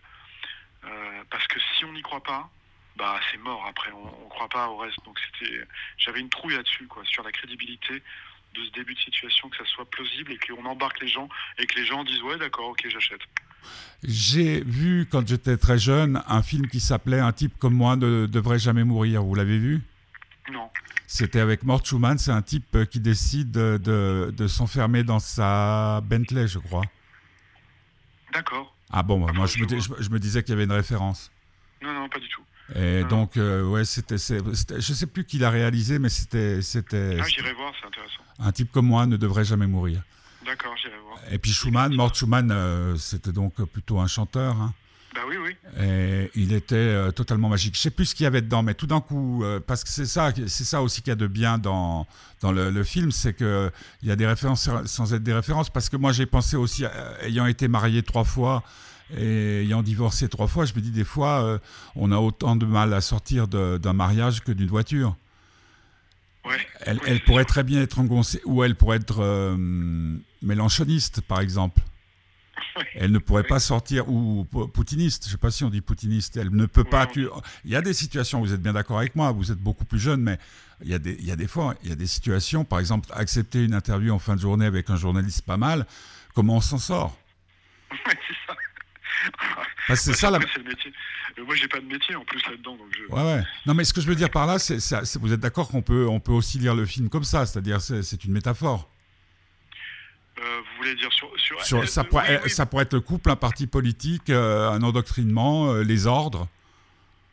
parce 1.31 1.47
que 1.49 1.59
si 1.77 1.85
on 1.85 1.93
n'y 1.93 2.03
croit 2.03 2.23
pas, 2.23 2.49
bah 2.97 3.19
c'est 3.31 3.39
mort. 3.39 3.65
Après, 3.67 3.91
on, 3.93 4.25
ne 4.25 4.29
croit 4.29 4.49
pas 4.49 4.69
au 4.69 4.77
reste. 4.77 4.99
Donc 5.05 5.19
c'était, 5.19 5.65
j'avais 5.97 6.21
une 6.21 6.29
trouille 6.29 6.55
là-dessus, 6.55 6.87
quoi, 6.87 7.05
sur 7.05 7.23
la 7.23 7.33
crédibilité 7.33 8.03
de 8.55 8.65
ce 8.65 8.71
début 8.71 8.95
de 8.95 9.01
situation, 9.01 9.49
que 9.49 9.57
ça 9.57 9.65
soit 9.67 9.89
plausible 9.91 10.33
et 10.33 10.39
qu'on 10.39 10.65
embarque 10.65 11.01
les 11.01 11.09
gens 11.09 11.29
et 11.59 11.67
que 11.67 11.79
les 11.79 11.87
gens 11.87 12.05
disent 12.05 12.23
ouais 12.23 12.39
d'accord 12.39 12.69
ok 12.69 12.87
j'achète. 12.89 13.21
J'ai 14.05 14.63
vu 14.63 15.09
quand 15.11 15.27
j'étais 15.27 15.57
très 15.57 15.79
jeune 15.79 16.23
un 16.29 16.43
film 16.43 16.69
qui 16.69 16.79
s'appelait 16.79 17.19
Un 17.19 17.33
type 17.33 17.59
comme 17.59 17.75
moi 17.75 17.97
ne 17.97 18.27
devrait 18.27 18.59
jamais 18.59 18.85
mourir. 18.85 19.23
Vous 19.25 19.35
l'avez 19.35 19.59
vu? 19.59 19.83
Non. 20.53 20.69
C'était 21.07 21.41
avec 21.41 21.65
Mort 21.65 21.85
Schumann. 21.85 22.19
C'est 22.19 22.31
un 22.31 22.43
type 22.43 22.85
qui 22.91 23.01
décide 23.01 23.51
de, 23.51 24.33
de 24.37 24.47
s'enfermer 24.47 25.03
dans 25.03 25.19
sa 25.19 26.01
Bentley, 26.03 26.47
je 26.47 26.59
crois. 26.59 26.85
D'accord. 28.33 28.75
Ah 28.91 29.03
bon, 29.03 29.19
moi 29.19 29.47
je, 29.47 29.59
me, 29.59 29.69
je, 29.69 30.11
me, 30.11 30.19
disais 30.19 30.43
qu'il 30.43 30.53
y 30.53 30.55
avait 30.55 30.65
une 30.65 30.73
référence. 30.73 31.31
Non, 31.83 31.93
non, 31.93 32.09
pas 32.09 32.19
du 32.19 32.29
tout. 32.29 32.43
Et 32.75 33.05
donc, 33.05 33.37
ouais, 33.37 33.85
c'était, 33.85 34.17
je 34.19 34.93
sais 34.93 35.07
plus 35.07 35.25
qui 35.25 35.39
l'a 35.39 35.51
réalisé, 35.51 35.99
mais 35.99 36.09
c'était, 36.09 36.63
c'était. 36.63 37.19
Ah, 37.21 37.25
j'irai 37.27 37.53
voir, 37.55 37.73
c'est 37.81 37.87
intéressant. 37.87 38.23
Un 38.39 38.53
type 38.53 38.71
comme 38.71 38.87
moi 38.87 39.07
ne 39.07 39.17
devrait 39.17 39.45
jamais 39.45 39.67
mourir. 39.67 40.03
D'accord, 40.49 40.75
j'irai 40.77 40.99
voir. 41.05 41.19
Et 41.31 41.39
puis 41.39 41.53
Schumann, 41.53 41.95
Mort 41.95 42.15
Schumann, 42.15 42.97
c'était 42.97 43.33
donc 43.33 43.63
plutôt 43.67 44.01
un 44.01 44.07
chanteur. 44.07 44.57
Hein. 44.57 44.73
Bah 45.15 45.23
oui, 45.27 45.37
oui. 45.43 45.57
Et 45.83 46.31
il 46.35 46.53
était 46.53 46.77
euh, 46.77 47.11
totalement 47.11 47.49
magique. 47.49 47.75
Je 47.75 47.81
sais 47.81 47.91
plus 47.91 48.07
ce 48.07 48.15
qu'il 48.15 48.25
y 48.25 48.27
avait 48.27 48.43
dedans, 48.43 48.63
mais 48.63 48.75
tout 48.75 48.87
d'un 48.87 49.01
coup, 49.01 49.43
euh, 49.43 49.59
parce 49.59 49.83
que 49.83 49.91
c'est 49.91 50.07
ça, 50.07 50.33
c'est 50.47 50.65
ça 50.65 50.83
aussi 50.83 51.01
qu'il 51.01 51.11
y 51.11 51.13
a 51.13 51.17
de 51.17 51.27
bien 51.27 51.59
dans 51.59 52.07
dans 52.41 52.53
le, 52.53 52.85
film, 52.85 53.11
c'est 53.11 53.33
que 53.33 53.71
il 54.03 54.09
y 54.09 54.13
a 54.13 54.17
des 54.17 54.27
références 54.27 54.69
sans 54.85 55.15
être 55.15 55.23
des 55.23 55.33
références. 55.33 55.71
Parce 55.71 55.89
que 55.89 55.97
moi, 55.97 56.13
j'ai 56.13 56.27
pensé 56.27 56.57
aussi, 56.57 56.85
euh, 56.85 56.89
ayant 57.23 57.47
été 57.47 57.69
marié 57.69 58.03
trois 58.03 58.25
fois 58.25 58.63
et 59.17 59.63
ayant 59.63 59.83
divorcé 59.83 60.29
trois 60.29 60.47
fois, 60.47 60.67
je 60.67 60.75
me 60.75 60.81
dis 60.81 60.91
des 60.91 61.05
fois, 61.05 61.59
on 61.97 62.13
a 62.13 62.19
autant 62.19 62.57
de 62.57 62.67
mal 62.67 62.93
à 62.93 63.01
sortir 63.01 63.49
d'un 63.49 63.93
mariage 63.95 64.43
que 64.45 64.53
d'une 64.53 64.69
voiture. 64.69 65.17
Ouais, 66.45 66.67
elle, 66.81 67.01
elle 67.07 67.21
pourrait 67.21 67.45
très 67.45 67.63
bien 67.63 67.83
être 67.83 67.99
engoncée, 67.99 68.41
ou 68.45 68.65
elle 68.65 68.75
pourrait 68.75 68.99
être 68.99 69.57
mélanchoniste, 70.43 71.21
par 71.21 71.41
exemple. 71.41 71.81
Elle 72.95 73.13
ne 73.13 73.19
pourrait 73.19 73.45
pas 73.45 73.61
sortir, 73.61 74.09
ou 74.09 74.45
poutiniste, 74.45 75.25
je 75.25 75.29
ne 75.29 75.33
sais 75.33 75.39
pas 75.39 75.51
si 75.51 75.65
on 75.65 75.71
dit 75.71 75.81
poutiniste, 75.81 76.37
elle 76.37 76.51
ne 76.51 76.67
peut 76.67 76.85
pas... 76.85 77.09
Il 77.65 77.71
y 77.71 77.77
a 77.77 77.83
des 77.83 77.93
situations, 77.93 78.41
vous 78.41 78.53
êtes 78.53 78.63
bien 78.63 78.73
d'accord 78.73 78.99
avec 78.99 79.17
moi, 79.17 79.33
vous 79.33 79.51
êtes 79.51 79.59
beaucoup 79.59 79.85
plus 79.85 79.99
jeune, 79.99 80.23
mais 80.23 80.39
il 80.83 80.89
y, 80.89 80.95
a 80.95 80.99
des, 80.99 81.17
il 81.19 81.27
y 81.27 81.33
a 81.33 81.37
des 81.37 81.49
fois, 81.49 81.75
il 81.83 81.89
y 81.89 81.93
a 81.93 81.97
des 81.97 82.07
situations, 82.07 82.65
par 82.65 82.79
exemple, 82.79 83.09
accepter 83.13 83.65
une 83.65 83.75
interview 83.75 84.13
en 84.15 84.19
fin 84.19 84.37
de 84.37 84.41
journée 84.41 84.67
avec 84.67 84.91
un 84.91 84.97
journaliste 84.97 85.43
pas 85.43 85.57
mal, 85.57 85.87
comment 86.35 86.57
on 86.57 86.61
s'en 86.61 86.79
sort? 86.79 87.17
C'est 89.89 89.95
ça. 89.95 89.97
c'est 89.97 90.13
ça 90.15 90.31
la... 90.31 90.39
le 90.39 90.63
métier. 90.63 90.93
Euh, 91.39 91.45
moi, 91.45 91.55
j'ai 91.55 91.69
pas 91.69 91.81
de 91.81 91.87
métier 91.87 92.15
en 92.15 92.25
plus 92.25 92.45
là-dedans. 92.47 92.77
Je... 92.91 93.13
ouais, 93.13 93.23
ouais. 93.23 93.43
Non, 93.67 93.75
mais 93.75 93.85
ce 93.85 93.93
que 93.93 94.01
je 94.01 94.07
veux 94.07 94.15
dire 94.15 94.31
par 94.31 94.47
là, 94.47 94.59
c'est, 94.59 94.79
vous 95.19 95.33
êtes 95.33 95.41
d'accord 95.41 95.69
qu'on 95.69 95.83
peut, 95.83 96.07
on 96.09 96.21
peut 96.21 96.33
aussi 96.33 96.59
lire 96.59 96.75
le 96.75 96.87
film 96.87 97.09
comme 97.09 97.25
ça, 97.25 97.47
c'est-à-dire 97.47 97.81
c'est 97.81 98.25
une 98.25 98.33
métaphore. 98.33 98.91
Euh, 100.39 100.61
vous 100.61 100.77
voulez 100.77 100.95
dire 100.95 101.13
sur, 101.13 101.31
sur, 101.65 101.89
ça, 101.89 102.05
pourrait, 102.05 102.49
ça 102.49 102.65
pourrait 102.65 102.85
être 102.85 102.95
le 102.95 103.01
couple, 103.01 103.31
un 103.31 103.37
parti 103.37 103.67
politique, 103.67 104.31
euh, 104.31 104.71
un 104.71 104.83
endoctrinement, 104.83 105.73
euh, 105.73 105.83
les 105.83 106.07
ordres. 106.07 106.47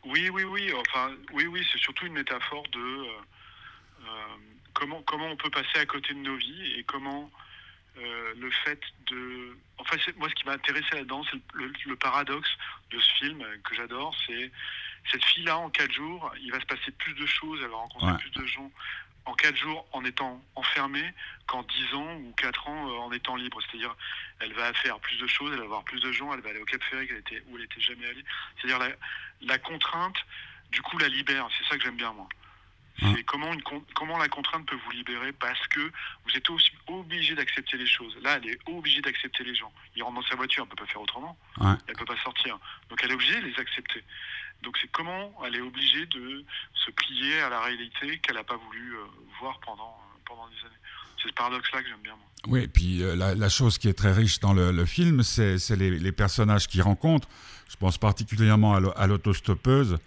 Oui, 0.04 0.28
oui, 0.30 0.42
oui. 0.44 0.72
Enfin, 0.80 1.10
oui, 1.32 1.46
oui. 1.46 1.64
C'est 1.72 1.78
surtout 1.78 2.06
une 2.06 2.14
métaphore 2.14 2.64
de 2.72 3.06
comment 4.74 5.02
comment 5.06 5.26
on 5.26 5.36
peut 5.36 5.50
passer 5.50 5.78
à 5.78 5.86
côté 5.86 6.12
de 6.14 6.18
nos 6.18 6.36
vies 6.36 6.74
et 6.78 6.84
comment 6.84 7.30
le 7.96 8.50
fait 8.64 8.80
de. 9.06 9.56
Enfin, 9.78 9.96
moi, 10.16 10.28
ce 10.28 10.34
qui 10.34 10.44
m'a 10.44 10.52
intéressé 10.52 10.86
là-dedans, 10.92 11.22
c'est 11.30 11.38
le, 11.54 11.96
paradoxe 11.96 12.50
de 12.90 12.98
ce 12.98 13.12
film 13.14 13.44
que 13.64 13.74
j'adore, 13.74 14.14
c'est 14.26 14.50
cette 15.10 15.24
fille-là 15.24 15.58
en 15.58 15.70
quatre 15.70 15.92
jours, 15.92 16.32
il 16.40 16.50
va 16.52 16.60
se 16.60 16.66
passer 16.66 16.90
plus 16.92 17.14
de 17.14 17.26
choses, 17.26 17.60
elle 17.62 17.70
va 17.70 17.76
rencontrer 17.76 18.16
plus 18.18 18.30
de 18.30 18.44
gens 18.46 18.70
en 19.26 19.34
4 19.34 19.56
jours 19.56 19.86
en 19.92 20.04
étant 20.04 20.42
enfermée 20.54 21.12
qu'en 21.46 21.62
10 21.62 21.94
ans 21.94 22.14
ou 22.16 22.32
4 22.36 22.68
ans 22.68 22.88
euh, 22.88 22.98
en 22.98 23.12
étant 23.12 23.36
libre. 23.36 23.60
C'est-à-dire, 23.62 23.94
elle 24.40 24.52
va 24.54 24.72
faire 24.72 24.98
plus 25.00 25.18
de 25.18 25.26
choses, 25.26 25.52
elle 25.52 25.60
va 25.60 25.66
voir 25.66 25.84
plus 25.84 26.00
de 26.00 26.12
gens, 26.12 26.32
elle 26.32 26.40
va 26.40 26.50
aller 26.50 26.60
au 26.60 26.64
Cap 26.64 26.82
Ferré 26.84 27.08
où 27.48 27.56
elle 27.56 27.64
était 27.64 27.80
jamais 27.80 28.06
allée. 28.06 28.24
C'est-à-dire, 28.56 28.96
la, 29.42 29.58
contrainte, 29.58 30.16
du 30.70 30.80
coup, 30.80 30.96
la 30.98 31.08
libère. 31.08 31.48
C'est 31.58 31.68
ça 31.68 31.76
que 31.76 31.84
j'aime 31.84 31.96
bien, 31.96 32.12
moi. 32.12 32.28
Hein. 33.02 33.12
C'est 33.14 33.24
comment, 33.24 33.52
une, 33.52 33.62
comment 33.94 34.16
la 34.18 34.28
contrainte 34.28 34.66
peut 34.66 34.76
vous 34.84 34.90
libérer 34.92 35.32
parce 35.32 35.66
que 35.68 35.80
vous 35.80 36.34
êtes 36.34 36.48
aussi 36.48 36.70
obligé 36.86 37.34
d'accepter 37.34 37.76
les 37.76 37.86
choses. 37.86 38.16
Là, 38.22 38.38
elle 38.42 38.50
est 38.50 38.58
obligée 38.66 39.02
d'accepter 39.02 39.44
les 39.44 39.54
gens. 39.54 39.72
Il 39.94 40.02
rentre 40.02 40.20
dans 40.20 40.26
sa 40.26 40.36
voiture, 40.36 40.62
elle 40.64 40.70
ne 40.70 40.76
peut 40.76 40.84
pas 40.84 40.90
faire 40.90 41.02
autrement. 41.02 41.36
Elle 41.60 41.76
ne 41.88 41.98
peut 41.98 42.04
pas 42.04 42.20
sortir. 42.22 42.58
Donc 42.88 43.00
elle 43.02 43.10
est 43.10 43.14
obligée 43.14 43.40
de 43.40 43.46
les 43.46 43.58
accepter. 43.58 44.02
Donc 44.62 44.78
c'est 44.80 44.90
comment 44.90 45.32
elle 45.44 45.56
est 45.56 45.60
obligée 45.60 46.06
de 46.06 46.44
se 46.72 46.90
plier 46.90 47.40
à 47.40 47.50
la 47.50 47.60
réalité 47.60 48.18
qu'elle 48.18 48.36
n'a 48.36 48.44
pas 48.44 48.56
voulu 48.56 48.94
euh, 48.94 49.04
voir 49.40 49.60
pendant, 49.60 49.98
euh, 50.00 50.18
pendant 50.24 50.48
des 50.48 50.56
années. 50.60 50.80
C'est 51.22 51.28
ce 51.28 51.34
paradoxe-là 51.34 51.82
que 51.82 51.88
j'aime 51.88 52.02
bien. 52.02 52.16
Moi. 52.16 52.26
Oui, 52.48 52.62
et 52.62 52.68
puis 52.68 53.02
euh, 53.02 53.14
la, 53.14 53.48
chose 53.48 53.76
qui 53.78 53.88
est 53.88 53.94
très 53.94 54.12
riche 54.12 54.40
dans 54.40 54.54
le, 54.54 54.86
film, 54.86 55.22
c'est 55.22 55.58
les, 55.76 55.90
les, 55.90 56.12
personnages 56.12 56.68
qu'il 56.68 56.82
rencontre. 56.82 57.28
Je 57.68 57.76
pense 57.76 57.98
particulièrement 57.98 58.74
à 58.74 59.06
l'autostoppeuse 59.06 59.98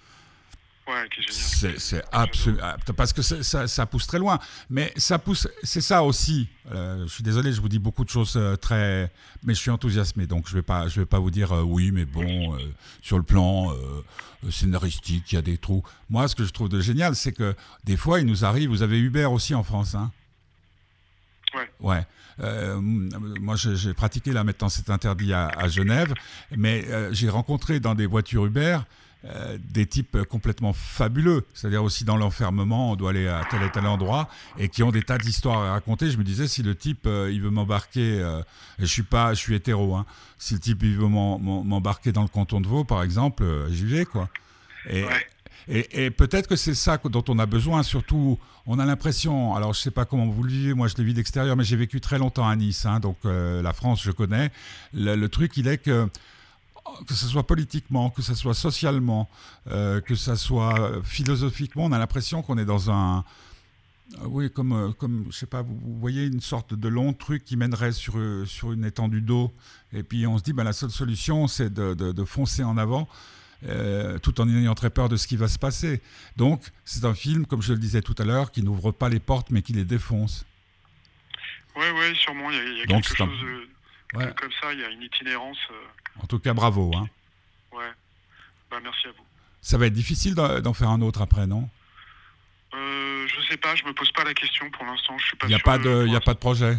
c'est 1.29 2.03
absolument 2.11 2.63
parce 2.95 3.13
que 3.13 3.21
ça, 3.21 3.67
ça, 3.67 3.85
pousse 3.85 4.07
très 4.07 4.19
loin, 4.19 4.39
mais 4.69 4.91
ça 4.95 5.19
pousse. 5.19 5.47
C'est 5.63 5.81
ça 5.81 6.03
aussi. 6.03 6.47
Euh, 6.71 7.03
je 7.03 7.13
suis 7.13 7.23
désolé, 7.23 7.51
je 7.51 7.61
vous 7.61 7.69
dis 7.69 7.79
beaucoup 7.79 8.03
de 8.03 8.09
choses 8.09 8.35
euh, 8.35 8.55
très, 8.55 9.11
mais 9.43 9.53
je 9.53 9.59
suis 9.59 9.71
enthousiasmé, 9.71 10.27
donc 10.27 10.47
je 10.47 10.53
vais 10.53 10.61
pas, 10.61 10.87
je 10.87 10.99
vais 10.99 11.05
pas 11.05 11.19
vous 11.19 11.31
dire 11.31 11.51
euh, 11.51 11.61
oui, 11.61 11.91
mais 11.91 12.05
bon, 12.05 12.57
sur 13.01 13.17
le 13.17 13.23
plan 13.23 13.73
scénaristique, 14.49 15.31
il 15.31 15.35
y 15.35 15.37
a 15.37 15.41
des 15.41 15.57
trous. 15.57 15.83
Moi, 16.09 16.27
ce 16.27 16.35
que 16.35 16.43
je 16.43 16.51
trouve 16.51 16.69
de 16.69 16.79
génial, 16.79 17.15
c'est 17.15 17.33
que 17.33 17.55
des 17.83 17.97
fois, 17.97 18.19
il 18.19 18.25
nous 18.25 18.45
arrive. 18.45 18.69
Vous 18.69 18.83
avez 18.83 18.99
Uber 18.99 19.25
aussi 19.25 19.55
en 19.55 19.63
France, 19.63 19.95
hein? 19.95 20.11
Ouais. 21.55 21.69
Ouais. 21.79 22.75
moi, 22.79 23.55
j'ai 23.55 23.93
pratiqué 23.95 24.31
là 24.31 24.43
maintenant, 24.43 24.69
c'est 24.69 24.89
interdit 24.91 25.33
à, 25.33 25.47
à, 25.47 25.67
Genève, 25.67 26.13
mais 26.55 26.85
j'ai 27.11 27.29
rencontré 27.29 27.79
dans 27.79 27.95
des 27.95 28.05
voitures 28.05 28.45
Uber 28.45 28.79
euh, 29.25 29.57
des 29.73 29.85
types 29.85 30.17
complètement 30.29 30.71
fabuleux, 30.71 31.45
c'est-à-dire 31.53 31.83
aussi 31.83 32.05
dans 32.05 32.15
l'enfermement, 32.15 32.93
on 32.93 32.95
doit 32.95 33.09
aller 33.09 33.27
à 33.27 33.41
tel 33.51 33.61
et 33.63 33.69
tel 33.69 33.85
endroit, 33.85 34.29
et 34.57 34.69
qui 34.69 34.81
ont 34.81 34.91
des 34.91 35.03
tas 35.03 35.17
d'histoires 35.17 35.61
à 35.61 35.71
raconter. 35.73 36.09
Je 36.09 36.17
me 36.17 36.23
disais, 36.23 36.47
si 36.47 36.63
le 36.63 36.73
type, 36.73 37.05
euh, 37.05 37.29
il 37.29 37.41
veut 37.41 37.49
m'embarquer, 37.49 38.21
euh, 38.21 38.39
et 38.79 38.83
je 38.83 38.85
suis 38.85 39.03
pas, 39.03 39.33
je 39.33 39.39
suis 39.39 39.55
hétéro, 39.55 39.93
hein, 39.93 40.05
si 40.37 40.53
le 40.53 40.61
type, 40.61 40.83
il 40.83 40.95
veut 40.95 41.09
m'embarquer 41.09 42.13
dans 42.13 42.21
le 42.21 42.29
canton 42.29 42.61
de 42.61 42.67
Vaud, 42.67 42.85
par 42.85 43.03
exemple, 43.03 43.43
j'y 43.69 43.83
vais, 43.83 44.05
quoi. 44.05 44.29
Et, 44.87 45.05
et, 45.67 46.11
peut-être 46.11 46.47
que 46.47 46.55
c'est 46.55 46.73
ça 46.73 46.97
dont 47.03 47.25
on 47.27 47.39
a 47.39 47.45
besoin, 47.45 47.83
surtout, 47.83 48.39
on 48.67 48.79
a 48.79 48.85
l'impression, 48.85 49.53
alors 49.53 49.73
je 49.73 49.81
sais 49.81 49.91
pas 49.91 50.05
comment 50.05 50.27
vous 50.27 50.43
le 50.43 50.49
vivez, 50.49 50.73
moi 50.73 50.87
je 50.87 50.95
le 50.97 51.03
vis 51.03 51.13
d'extérieur, 51.13 51.57
mais 51.57 51.65
j'ai 51.65 51.75
vécu 51.75 51.99
très 51.99 52.17
longtemps 52.19 52.47
à 52.47 52.55
Nice, 52.55 52.85
hein, 52.85 53.01
donc 53.01 53.17
la 53.25 53.73
France, 53.73 54.01
je 54.01 54.11
connais. 54.11 54.49
le 54.93 55.27
truc, 55.27 55.57
il 55.57 55.67
est 55.67 55.77
que 55.77 56.09
que 57.07 57.13
ce 57.13 57.27
soit 57.27 57.45
politiquement, 57.45 58.09
que 58.09 58.21
ce 58.21 58.33
soit 58.33 58.53
socialement, 58.53 59.29
euh, 59.67 60.01
que 60.01 60.15
ce 60.15 60.35
soit 60.35 61.01
philosophiquement, 61.03 61.85
on 61.85 61.91
a 61.91 61.99
l'impression 61.99 62.41
qu'on 62.41 62.57
est 62.57 62.65
dans 62.65 62.91
un, 62.91 63.23
euh, 64.19 64.25
oui, 64.25 64.51
comme, 64.51 64.73
euh, 64.73 64.91
comme, 64.91 65.27
je 65.31 65.37
sais 65.37 65.45
pas, 65.45 65.61
vous, 65.61 65.99
voyez 65.99 66.25
une 66.25 66.41
sorte 66.41 66.73
de 66.73 66.87
long 66.87 67.13
truc 67.13 67.45
qui 67.45 67.57
mènerait 67.57 67.91
sur, 67.91 68.15
sur 68.45 68.71
une 68.71 68.85
étendue 68.85 69.21
d'eau, 69.21 69.53
et 69.93 70.03
puis 70.03 70.27
on 70.27 70.37
se 70.37 70.43
dit, 70.43 70.53
ben, 70.53 70.63
la 70.63 70.73
seule 70.73 70.91
solution, 70.91 71.47
c'est 71.47 71.73
de, 71.73 71.93
de, 71.93 72.23
foncer 72.25 72.63
en 72.63 72.77
avant, 72.77 73.07
tout 74.21 74.39
en 74.39 74.47
ayant 74.47 74.75
très 74.75 74.89
peur 74.89 75.09
de 75.09 75.17
ce 75.17 75.27
qui 75.27 75.35
va 75.35 75.47
se 75.47 75.59
passer. 75.59 76.01
Donc, 76.37 76.61
c'est 76.85 77.05
un 77.05 77.13
film, 77.13 77.45
comme 77.45 77.61
je 77.61 77.73
le 77.73 77.79
disais 77.79 78.01
tout 78.01 78.15
à 78.17 78.23
l'heure, 78.23 78.51
qui 78.51 78.63
n'ouvre 78.63 78.91
pas 78.91 79.09
les 79.09 79.19
portes, 79.19 79.49
mais 79.51 79.61
qui 79.61 79.73
les 79.73 79.85
défonce. 79.85 80.45
Oui, 81.75 81.85
oui, 81.93 82.15
sûrement, 82.15 82.49
il 82.51 82.77
y 82.77 82.81
a, 82.81 82.85
quelque 82.85 83.15
chose 83.15 83.27
comme 84.13 84.51
ça, 84.61 84.73
il 84.73 84.79
y 84.79 84.83
a 84.83 84.89
une 84.89 85.01
itinérance. 85.03 85.57
En 86.21 86.27
tout 86.27 86.39
cas, 86.39 86.53
bravo. 86.53 86.91
Hein. 86.95 87.07
Ouais. 87.71 87.91
Bah, 88.71 88.77
merci 88.81 89.07
à 89.07 89.11
vous. 89.11 89.25
Ça 89.61 89.77
va 89.77 89.87
être 89.87 89.93
difficile 89.93 90.35
d'en 90.35 90.73
faire 90.73 90.89
un 90.89 91.01
autre 91.01 91.21
après, 91.21 91.45
non? 91.47 91.69
Euh, 92.73 93.27
Je 93.27 93.41
sais 93.47 93.57
pas, 93.57 93.75
je 93.75 93.83
me 93.83 93.93
pose 93.93 94.11
pas 94.11 94.23
la 94.23 94.33
question 94.33 94.69
pour 94.71 94.85
l'instant. 94.85 95.17
Je 95.17 95.25
suis 95.25 95.37
pas. 95.37 95.47
Il 95.47 95.49
n'y 95.49 95.55
a 95.55 95.59
pas 95.59 95.77
de, 95.77 96.05
il 96.07 96.15
a 96.15 96.21
pas 96.21 96.33
de 96.33 96.39
projet? 96.39 96.77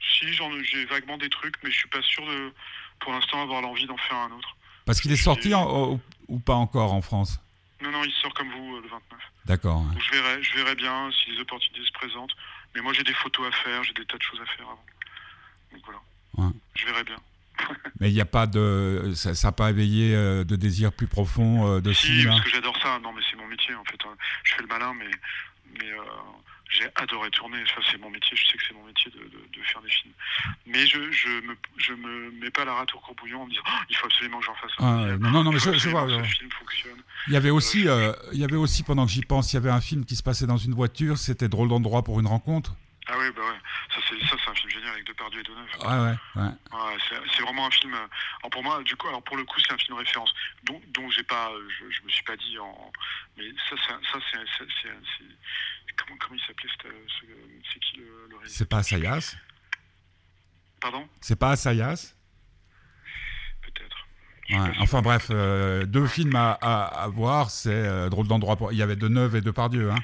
Si, 0.00 0.26
j'ai 0.32 0.84
vaguement 0.86 1.18
des 1.18 1.28
trucs, 1.28 1.56
mais 1.62 1.70
je 1.70 1.76
suis 1.76 1.88
pas 1.88 2.02
sûr 2.02 2.26
de, 2.26 2.52
pour 3.00 3.12
l'instant, 3.12 3.42
avoir 3.42 3.60
l'envie 3.62 3.86
d'en 3.86 3.96
faire 3.96 4.16
un 4.16 4.30
autre. 4.32 4.56
Parce 4.84 5.00
qu'il 5.00 5.12
est 5.12 5.16
sorti 5.16 5.52
ou 5.54 6.38
pas 6.40 6.54
encore 6.54 6.92
en 6.92 7.02
France? 7.02 7.40
Non, 7.80 7.90
non, 7.90 8.02
il 8.04 8.12
sort 8.12 8.34
comme 8.34 8.50
vous 8.50 8.76
euh, 8.76 8.80
le 8.82 8.88
29. 8.88 9.18
D'accord. 9.44 9.84
Je 9.98 10.10
verrai, 10.10 10.42
je 10.42 10.54
verrai 10.56 10.74
bien 10.74 11.10
si 11.12 11.30
les 11.30 11.40
opportunités 11.40 11.86
se 11.86 11.92
présentent. 11.92 12.32
Mais 12.74 12.80
moi, 12.80 12.92
j'ai 12.92 13.04
des 13.04 13.14
photos 13.14 13.46
à 13.46 13.52
faire, 13.52 13.84
j'ai 13.84 13.92
des 13.92 14.04
tas 14.04 14.16
de 14.16 14.22
choses 14.22 14.40
à 14.40 14.46
faire 14.56 14.66
avant. 14.66 14.84
Donc 15.72 15.82
voilà. 15.84 16.00
Je 16.74 16.86
verrai 16.86 17.04
bien. 17.04 17.16
Mais 18.00 18.10
il 18.10 18.14
n'y 18.14 18.20
a 18.20 18.26
pas 18.26 18.46
de. 18.46 19.12
Ça 19.14 19.32
n'a 19.42 19.52
pas 19.52 19.70
éveillé 19.70 20.14
euh, 20.14 20.44
de 20.44 20.56
désir 20.56 20.92
plus 20.92 21.06
profond 21.06 21.66
euh, 21.66 21.80
de 21.80 21.92
si, 21.92 22.24
parce 22.24 22.40
que 22.42 22.50
j'adore 22.50 22.76
ça. 22.80 22.98
Non, 23.02 23.12
mais 23.12 23.22
c'est 23.28 23.36
mon 23.36 23.46
métier, 23.46 23.74
en 23.74 23.84
fait. 23.84 23.98
Hein. 24.04 24.14
Je 24.44 24.54
fais 24.54 24.62
le 24.62 24.68
malin, 24.68 24.94
mais, 24.96 25.10
mais 25.78 25.90
euh, 25.90 26.02
j'ai 26.70 26.86
adoré 26.94 27.30
tourner. 27.30 27.58
Ça, 27.66 27.80
c'est 27.90 27.98
mon 27.98 28.10
métier. 28.10 28.36
Je 28.36 28.46
sais 28.46 28.56
que 28.56 28.62
c'est 28.68 28.74
mon 28.74 28.84
métier 28.84 29.10
de, 29.10 29.18
de, 29.18 29.64
faire 29.64 29.82
des 29.82 29.90
films. 29.90 30.12
Mais 30.66 30.86
je 30.86 30.98
ne 30.98 31.10
je 31.10 31.28
me, 31.28 31.56
je 31.76 31.92
me 31.94 32.30
mets 32.40 32.50
pas 32.50 32.64
la 32.64 32.74
rate 32.74 32.94
au 32.94 33.00
courbouillon 33.00 33.42
en 33.42 33.46
me 33.46 33.50
disant 33.50 33.62
oh, 33.66 33.82
il 33.90 33.96
faut 33.96 34.06
absolument 34.06 34.38
que 34.38 34.46
j'en 34.46 34.54
fasse 34.54 34.72
un. 34.78 34.86
Ah, 34.86 35.16
non, 35.18 35.42
non, 35.42 35.50
mais 35.50 35.58
je, 35.58 35.72
je 35.72 35.88
vois. 35.88 36.06
Que 36.06 36.12
ce 36.12 36.36
film 36.36 36.50
fonctionne. 36.52 37.02
Il 37.26 37.32
y 37.32 37.36
avait 37.36 37.50
aussi, 37.50 37.80
il 37.80 38.38
y 38.38 38.44
avait 38.44 38.56
aussi 38.56 38.84
pendant 38.84 39.06
que 39.06 39.12
j'y 39.12 39.22
pense, 39.22 39.52
il 39.52 39.56
y 39.56 39.58
avait 39.58 39.70
un 39.70 39.80
film 39.80 40.04
qui 40.04 40.14
se 40.14 40.22
passait 40.22 40.46
dans 40.46 40.56
une 40.56 40.74
voiture. 40.74 41.18
C'était 41.18 41.48
drôle 41.48 41.68
d'endroit 41.68 42.04
pour 42.04 42.20
une 42.20 42.28
rencontre. 42.28 42.76
Ah 43.10 43.14
oui, 43.18 43.24
bah 43.34 43.42
ouais. 43.42 43.58
Ça, 43.94 44.00
c'est 44.06 44.50
un 44.50 44.54
film 44.54 44.70
génial 44.70 44.92
avec 44.92 45.06
Depardieu 45.06 45.40
et 45.40 45.42
Deneuve. 45.42 45.66
Ah 45.82 46.02
ouais, 46.02 46.14
ouais. 46.36 46.42
ouais 46.42 46.96
c'est 47.08 47.42
vraiment 47.42 47.66
un 47.66 47.70
film. 47.70 47.94
Alors 47.94 48.50
pour 48.50 48.62
moi, 48.62 48.82
du 48.82 48.96
coup, 48.96 49.08
alors 49.08 49.22
pour 49.22 49.38
le 49.38 49.44
coup, 49.44 49.58
c'est 49.60 49.72
un 49.72 49.78
film 49.78 49.96
référence 49.96 50.32
dont, 50.64 50.80
dont 50.88 51.08
j'ai 51.10 51.22
pas, 51.22 51.50
je, 51.68 51.90
je 51.90 52.02
me 52.02 52.10
suis 52.10 52.22
pas 52.24 52.36
dit 52.36 52.58
en. 52.58 52.92
Mais 53.38 53.44
ça, 53.70 53.76
ça 53.86 54.18
c'est. 54.30 55.24
Comment, 55.96 56.18
comment 56.20 56.36
il 56.36 56.46
s'appelait 56.46 56.68
C'est 57.72 57.80
qui 57.80 57.96
le, 57.96 58.28
le 58.30 58.36
C'est 58.46 58.68
pas 58.68 58.78
Assayas? 58.78 59.36
Pardon? 60.80 61.08
C'est 61.22 61.38
pas 61.38 61.52
Assayas? 61.52 62.14
Peut-être. 63.62 64.06
enfin 64.80 65.00
bref, 65.00 65.30
deux 65.30 66.06
films 66.06 66.36
à, 66.36 66.52
à, 66.52 67.08
voir, 67.08 67.50
c'est 67.50 68.10
Drôle 68.10 68.28
d'endroit. 68.28 68.56
Pour... 68.56 68.70
Il 68.70 68.76
y 68.76 68.82
avait 68.82 68.96
De 68.96 69.08
Neuve 69.08 69.34
et 69.34 69.40
De 69.40 69.50
Pardieu. 69.50 69.90
Hein. 69.90 69.98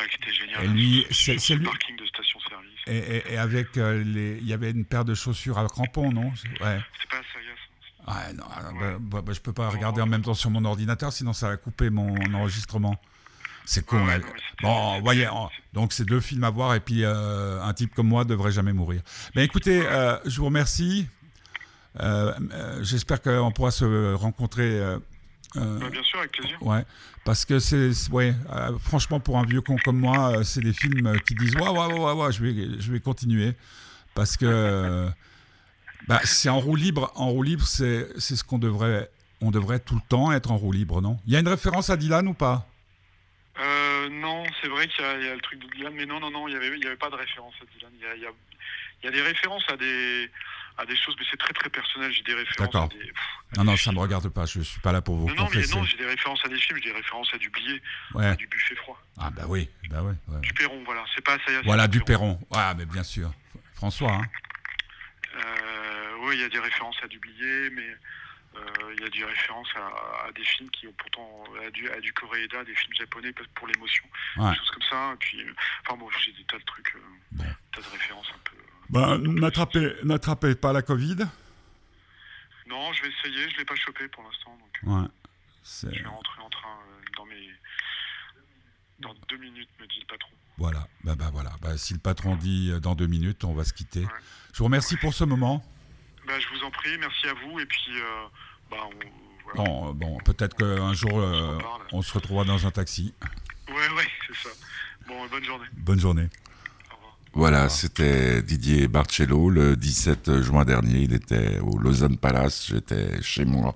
Ouais, 0.00 0.04
ouais, 0.04 0.10
c'était 0.12 0.32
génial. 0.32 0.64
Et 0.64 0.68
lui, 0.68 1.06
c'est 1.10 1.54
lui. 1.54 1.64
parking 1.64 1.96
de 1.96 2.06
station-service. 2.06 2.80
Et, 2.86 3.34
et, 3.34 3.38
avec 3.38 3.76
les. 3.76 4.38
Il 4.40 4.46
y 4.46 4.52
avait 4.52 4.70
une 4.70 4.84
paire 4.84 5.04
de 5.04 5.14
chaussures 5.14 5.58
à 5.58 5.66
crampons, 5.66 6.10
non? 6.10 6.32
Ouais. 6.60 6.80
C'est 7.00 7.08
pas 7.08 7.16
ça, 7.16 7.40
Ouais, 8.06 8.32
non, 8.32 8.44
bah, 8.80 8.96
bah, 8.98 9.22
bah, 9.22 9.32
je 9.32 9.40
peux 9.40 9.52
pas 9.52 9.68
regarder 9.68 10.00
en 10.00 10.06
même 10.06 10.22
temps 10.22 10.34
sur 10.34 10.50
mon 10.50 10.64
ordinateur, 10.64 11.12
sinon 11.12 11.32
ça 11.32 11.48
va 11.48 11.56
couper 11.56 11.90
mon 11.90 12.14
enregistrement. 12.34 12.98
C'est 13.66 13.84
con. 13.84 14.04
bon, 14.62 15.00
voyez, 15.00 15.28
donc 15.74 15.92
c'est 15.92 16.04
deux 16.04 16.20
films 16.20 16.44
à 16.44 16.50
voir 16.50 16.74
et 16.74 16.80
puis 16.80 17.04
euh, 17.04 17.62
un 17.62 17.72
type 17.72 17.94
comme 17.94 18.08
moi 18.08 18.24
devrait 18.24 18.50
jamais 18.50 18.72
mourir. 18.72 19.02
Mais 19.36 19.44
écoutez, 19.44 19.86
euh, 19.86 20.16
je 20.24 20.38
vous 20.38 20.46
remercie. 20.46 21.06
Euh, 22.00 22.32
j'espère 22.82 23.20
qu'on 23.20 23.52
pourra 23.52 23.70
se 23.70 24.14
rencontrer. 24.14 24.80
Bien 25.54 26.02
sûr, 26.02 26.18
avec 26.18 26.32
plaisir. 26.32 26.62
Ouais, 26.62 26.84
parce 27.24 27.44
que 27.44 27.58
c'est, 27.58 27.90
ouais, 28.10 28.34
franchement, 28.84 29.20
pour 29.20 29.38
un 29.38 29.44
vieux 29.44 29.60
con 29.60 29.76
comme 29.84 29.98
moi, 29.98 30.44
c'est 30.44 30.60
des 30.60 30.72
films 30.72 31.18
qui 31.26 31.34
disent 31.34 31.54
ouais, 31.56 31.68
ouais, 31.68 31.92
ouais, 31.92 32.12
ouais, 32.12 32.32
je 32.32 32.42
vais, 32.42 32.80
je 32.80 32.92
vais 32.92 33.00
continuer, 33.00 33.54
parce 34.14 34.36
que 34.36 35.10
bah, 36.06 36.20
c'est 36.24 36.48
en 36.48 36.58
roue 36.58 36.76
libre. 36.76 37.12
En 37.14 37.28
roue 37.28 37.42
libre, 37.42 37.64
c'est, 37.64 38.08
c'est 38.18 38.36
ce 38.36 38.44
qu'on 38.44 38.58
devrait, 38.58 39.10
on 39.40 39.50
devrait 39.50 39.80
tout 39.80 39.94
le 39.94 40.00
temps 40.08 40.32
être 40.32 40.50
en 40.50 40.56
roue 40.56 40.72
libre, 40.72 41.00
non? 41.00 41.18
Il 41.26 41.32
y 41.32 41.36
a 41.36 41.40
une 41.40 41.48
référence 41.48 41.90
à 41.90 41.96
Dylan 41.96 42.26
ou 42.28 42.34
pas? 42.34 42.66
Euh, 43.58 44.08
non, 44.08 44.44
c'est 44.60 44.68
vrai 44.68 44.88
qu'il 44.88 45.04
y, 45.04 45.28
a 45.28 45.34
le 45.34 45.40
truc 45.40 45.58
de 45.60 45.68
Dylan, 45.68 45.92
mais 45.94 46.06
non, 46.06 46.20
non, 46.20 46.30
non, 46.30 46.48
il 46.48 46.52
n'y 46.52 46.56
avait, 46.56 46.74
avait 46.84 46.96
pas 46.96 47.10
de 47.10 47.16
référence 47.16 47.54
à 47.60 47.64
Dylan. 47.72 47.90
Il 48.16 49.04
y 49.04 49.06
a, 49.06 49.10
des 49.10 49.22
références 49.22 49.64
à 49.68 49.76
des, 49.76 50.30
à 50.76 50.86
des 50.86 50.96
choses, 50.96 51.14
mais 51.18 51.24
c'est 51.30 51.36
très 51.36 51.52
très 51.52 51.68
personnel. 51.68 52.12
J'ai 52.12 52.22
des 52.22 52.34
références. 52.34 52.58
D'accord. 52.58 52.88
non, 53.56 53.64
non, 53.64 53.76
ça 53.76 53.90
ne 53.90 53.96
me 53.96 54.00
regarde 54.00 54.28
pas. 54.28 54.46
Je 54.46 54.60
ne 54.60 54.64
suis 54.64 54.80
pas 54.80 54.92
là 54.92 55.00
pour 55.02 55.16
vous 55.16 55.28
non. 55.28 55.34
Non, 55.34 55.48
mais 55.54 55.66
non, 55.66 55.84
j'ai 55.84 55.96
des 55.96 56.06
références 56.06 56.40
à 56.44 56.48
des 56.48 56.56
films, 56.56 56.78
j'ai 56.82 56.90
des 56.90 56.96
références 56.96 57.32
à 57.34 57.38
du 57.38 57.50
billet, 57.50 57.80
à 58.18 58.34
du 58.34 58.46
buffet 58.46 58.74
froid. 58.76 59.00
Ah 59.18 59.30
bah 59.30 59.42
oui, 59.48 59.68
bah 59.90 60.02
ouais. 60.02 60.14
Du 60.40 60.52
Perron, 60.52 60.82
voilà. 60.84 61.04
C'est 61.14 61.24
pas 61.24 61.36
ça. 61.46 61.52
Voilà, 61.64 61.88
du 61.88 62.00
Perron. 62.00 62.38
Ah, 62.52 62.74
mais 62.76 62.86
bien 62.86 63.02
sûr. 63.02 63.30
François. 63.74 64.12
Hein. 64.12 64.24
Euh, 65.36 66.14
oui, 66.22 66.36
il 66.36 66.40
y 66.40 66.44
a 66.44 66.48
des 66.48 66.58
références 66.58 66.96
à 67.02 67.08
du 67.08 67.18
billet, 67.18 67.70
mais 67.70 67.96
euh, 68.56 68.94
il 68.96 69.00
y 69.00 69.06
a 69.06 69.10
des 69.10 69.24
références 69.24 69.68
à, 69.76 70.32
des 70.32 70.44
films 70.44 70.70
qui 70.70 70.86
ont 70.88 70.94
pourtant 70.98 71.44
à 71.64 71.70
du, 71.70 71.88
à 71.88 72.00
du 72.00 72.12
Koreeda, 72.12 72.64
des 72.64 72.74
films 72.74 72.94
japonais 72.94 73.32
pour 73.54 73.68
l'émotion, 73.68 74.04
des 74.36 74.56
choses 74.56 74.70
comme 74.70 74.82
ça. 74.90 75.12
Et 75.14 75.16
puis, 75.18 75.42
euh, 75.42 75.54
enfin 75.86 75.96
bon, 75.96 76.08
j'ai 76.18 76.32
des 76.32 76.44
tas 76.44 76.58
de 76.58 76.64
trucs, 76.64 76.94
euh, 76.96 77.44
tas 77.72 77.80
de 77.80 77.86
références 77.86 78.28
un 78.34 78.50
peu. 78.50 78.56
Ben, 78.90 79.18
n'attrapez, 79.18 80.54
pas 80.54 80.72
la 80.72 80.82
Covid. 80.82 81.18
Non, 82.68 82.92
je 82.92 83.02
vais 83.02 83.08
essayer. 83.08 83.48
Je 83.50 83.58
l'ai 83.58 83.64
pas 83.64 83.76
chopé 83.76 84.08
pour 84.08 84.22
l'instant, 84.22 84.56
donc. 84.58 84.94
Ouais. 84.94 85.08
Je 85.82 86.02
vais 86.02 86.08
rentrer 86.08 86.42
en 86.42 86.50
train 86.50 86.78
dans 87.16 87.26
mes. 87.26 87.50
Dans 88.98 89.14
deux 89.28 89.38
minutes, 89.38 89.68
me 89.80 89.86
dit 89.86 90.00
le 90.00 90.06
patron. 90.06 90.30
Voilà, 90.58 90.86
bah, 91.04 91.14
bah 91.14 91.30
voilà. 91.32 91.52
Bah, 91.62 91.78
si 91.78 91.94
le 91.94 92.00
patron 92.00 92.36
dit 92.36 92.72
dans 92.82 92.94
deux 92.94 93.06
minutes, 93.06 93.44
on 93.44 93.54
va 93.54 93.64
se 93.64 93.72
quitter. 93.72 94.06
Je 94.52 94.58
vous 94.58 94.64
remercie 94.64 94.96
pour 94.96 95.14
ce 95.14 95.24
moment. 95.24 95.64
Bah, 96.26 96.38
je 96.38 96.48
vous 96.48 96.64
en 96.64 96.70
prie, 96.70 96.98
merci 96.98 97.28
à 97.28 97.34
vous. 97.34 97.60
Et 97.60 97.66
puis, 97.66 97.92
euh, 97.96 98.26
bah, 98.70 98.88
Bon, 99.54 99.92
bon 99.94 100.18
peut-être 100.18 100.56
qu'un 100.56 100.92
jour, 100.92 101.18
euh, 101.18 101.58
on 101.92 102.02
se 102.02 102.12
retrouvera 102.12 102.44
dans 102.44 102.66
un 102.66 102.70
taxi. 102.70 103.14
Ouais, 103.68 103.88
ouais, 103.96 104.06
c'est 104.26 104.48
ça. 104.48 104.54
Bon, 105.08 105.26
bonne 105.28 105.44
journée. 105.44 105.66
Bonne 105.72 106.00
journée. 106.00 106.28
Voilà, 107.32 107.68
c'était 107.68 108.42
Didier 108.42 108.88
Barcello 108.88 109.50
le 109.50 109.76
17 109.76 110.40
juin 110.40 110.64
dernier. 110.64 111.02
Il 111.02 111.14
était 111.14 111.58
au 111.60 111.78
Lausanne 111.78 112.16
Palace. 112.16 112.66
J'étais 112.68 113.22
chez 113.22 113.44
moi. 113.44 113.72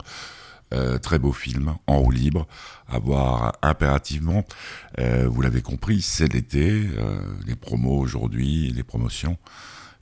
Euh, 0.72 0.98
très 0.98 1.20
beau 1.20 1.32
film, 1.32 1.76
en 1.86 1.98
roue 2.00 2.10
libre, 2.10 2.48
à 2.88 2.98
voir 2.98 3.52
impérativement. 3.62 4.44
vous 4.98 5.40
l'avez 5.40 5.62
compris, 5.62 6.02
c'est 6.02 6.32
l'été, 6.32 6.88
les 7.46 7.54
promos 7.54 7.98
aujourd'hui, 7.98 8.72
les 8.72 8.82
promotions. 8.82 9.36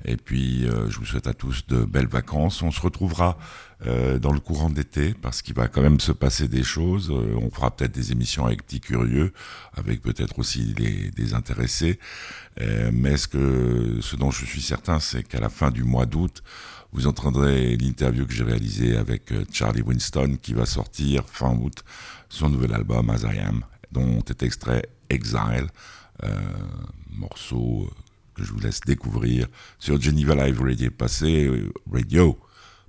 Et 0.05 0.17
puis, 0.17 0.67
euh, 0.67 0.91
je 0.91 0.99
vous 0.99 1.05
souhaite 1.05 1.27
à 1.27 1.35
tous 1.35 1.67
de 1.67 1.85
belles 1.85 2.09
vacances. 2.09 2.63
On 2.63 2.71
se 2.71 2.81
retrouvera 2.81 3.39
euh, 3.87 4.19
dans 4.19 4.33
le 4.33 4.41
courant 4.41 4.71
d'été 4.71 5.15
parce 5.15 5.43
qu'il 5.43 5.55
va 5.55 5.69
quand 5.69 5.83
même 5.83 6.01
se 6.01 6.13
passer 6.13 6.49
des 6.49 6.65
choses. 6.65 7.11
Euh, 7.11 7.37
on 7.41 7.51
fera 7.51 7.71
peut-être 7.75 7.93
des 7.93 8.11
émissions 8.11 8.47
avec 8.47 8.65
petits 8.65 8.81
curieux, 8.81 9.33
avec 9.75 10.03
peut-être 10.03 10.39
aussi 10.39 10.75
des, 10.75 11.35
intéressés. 11.35 11.99
mais 12.93 13.17
ce, 13.17 13.29
que, 13.29 13.99
ce 14.01 14.17
dont 14.17 14.31
je 14.31 14.45
suis 14.45 14.61
certain, 14.61 15.01
c'est 15.01 15.23
qu'à 15.23 15.41
la 15.41 15.49
fin 15.49 15.71
du 15.71 15.85
mois 15.85 16.05
d'août, 16.05 16.43
vous 16.93 17.07
entendrez 17.07 17.77
l'interview 17.77 18.27
que 18.27 18.35
j'ai 18.35 18.45
réalisée 18.45 18.97
avec 18.97 19.33
Charlie 19.51 19.81
Winston 19.81 20.37
qui 20.43 20.53
va 20.53 20.67
sortir 20.67 21.25
fin 21.27 21.55
août 21.57 21.85
son 22.29 22.51
nouvel 22.51 22.75
album 22.75 23.09
As 23.09 23.23
I 23.23 23.39
Am, 23.39 23.65
dont 23.93 24.21
est 24.29 24.43
extrait 24.43 24.83
Exile, 25.09 25.69
morceau 27.11 27.89
je 28.43 28.53
vous 28.53 28.61
laisse 28.61 28.81
découvrir 28.81 29.47
sur 29.79 30.01
Geneva 30.01 30.35
Live 30.35 30.61
Radio. 30.61 30.91
Passez, 30.91 31.47
euh, 31.47 31.73
radio. 31.91 32.39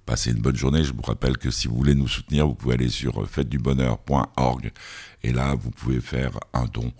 Passez 0.06 0.32
une 0.32 0.42
bonne 0.42 0.56
journée. 0.56 0.84
Je 0.84 0.94
vous 0.94 1.02
rappelle 1.02 1.38
que 1.38 1.52
si 1.52 1.68
vous 1.68 1.76
voulez 1.76 1.96
nous 1.96 2.08
soutenir, 2.08 2.48
vous 2.48 2.56
pouvez 2.56 2.76
aller 2.76 2.90
sur 2.90 3.28
fêtedubonheur.org 3.28 4.72
et 5.24 5.32
là, 5.32 5.56
vous 5.56 5.72
pouvez 5.72 6.02
faire 6.02 6.32
un 6.54 6.66
don. 6.66 6.92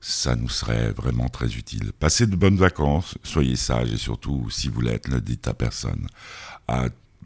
Ça 0.00 0.34
nous 0.34 0.48
serait 0.48 0.92
vraiment 0.92 1.28
très 1.28 1.54
utile. 1.54 1.92
Passez 1.92 2.26
de 2.26 2.34
bonnes 2.34 2.56
vacances, 2.56 3.16
soyez 3.22 3.56
sages 3.56 3.92
et 3.92 3.98
surtout, 3.98 4.50
si 4.50 4.68
vous 4.68 4.80
l'êtes, 4.80 5.08
ne 5.08 5.20
dites 5.20 5.46
à 5.46 5.54
personne. 5.54 6.08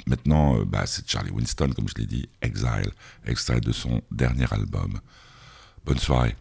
Maintenant, 0.06 0.58
euh, 0.58 0.64
bah, 0.64 0.86
c'est 0.86 1.08
Charlie 1.08 1.30
Winston, 1.30 1.70
comme 1.74 1.88
je 1.88 1.94
l'ai 1.94 2.06
dit, 2.06 2.28
Exile, 2.42 2.90
extrait 3.24 3.60
de 3.60 3.72
son 3.72 4.02
dernier 4.10 4.46
album. 4.52 5.00
Bonne 5.84 5.98
soirée. 5.98 6.36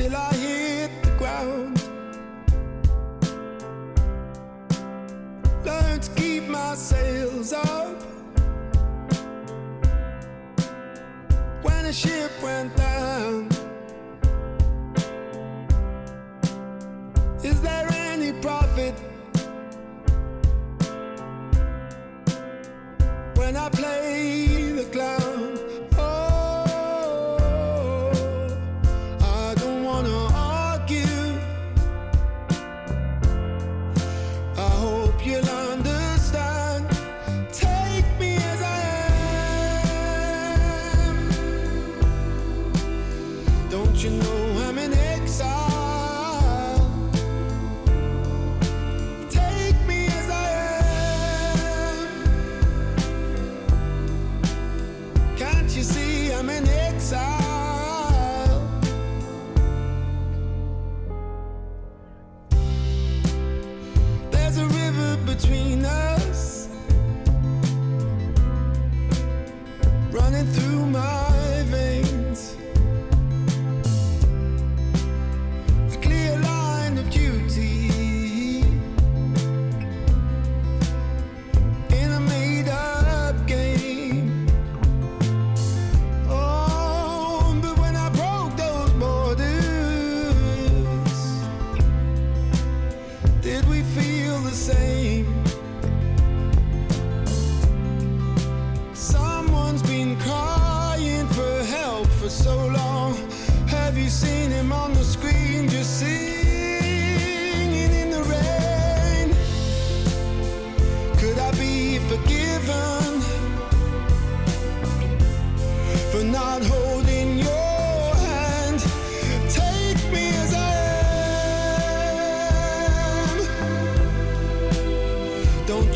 till 0.00 0.16
I 0.16 0.34
hit 0.34 1.02
the 1.02 1.10
ground. 1.18 1.79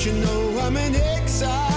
You 0.04 0.12
know 0.12 0.58
I'm 0.60 0.76
an 0.76 0.94
exile? 0.94 1.73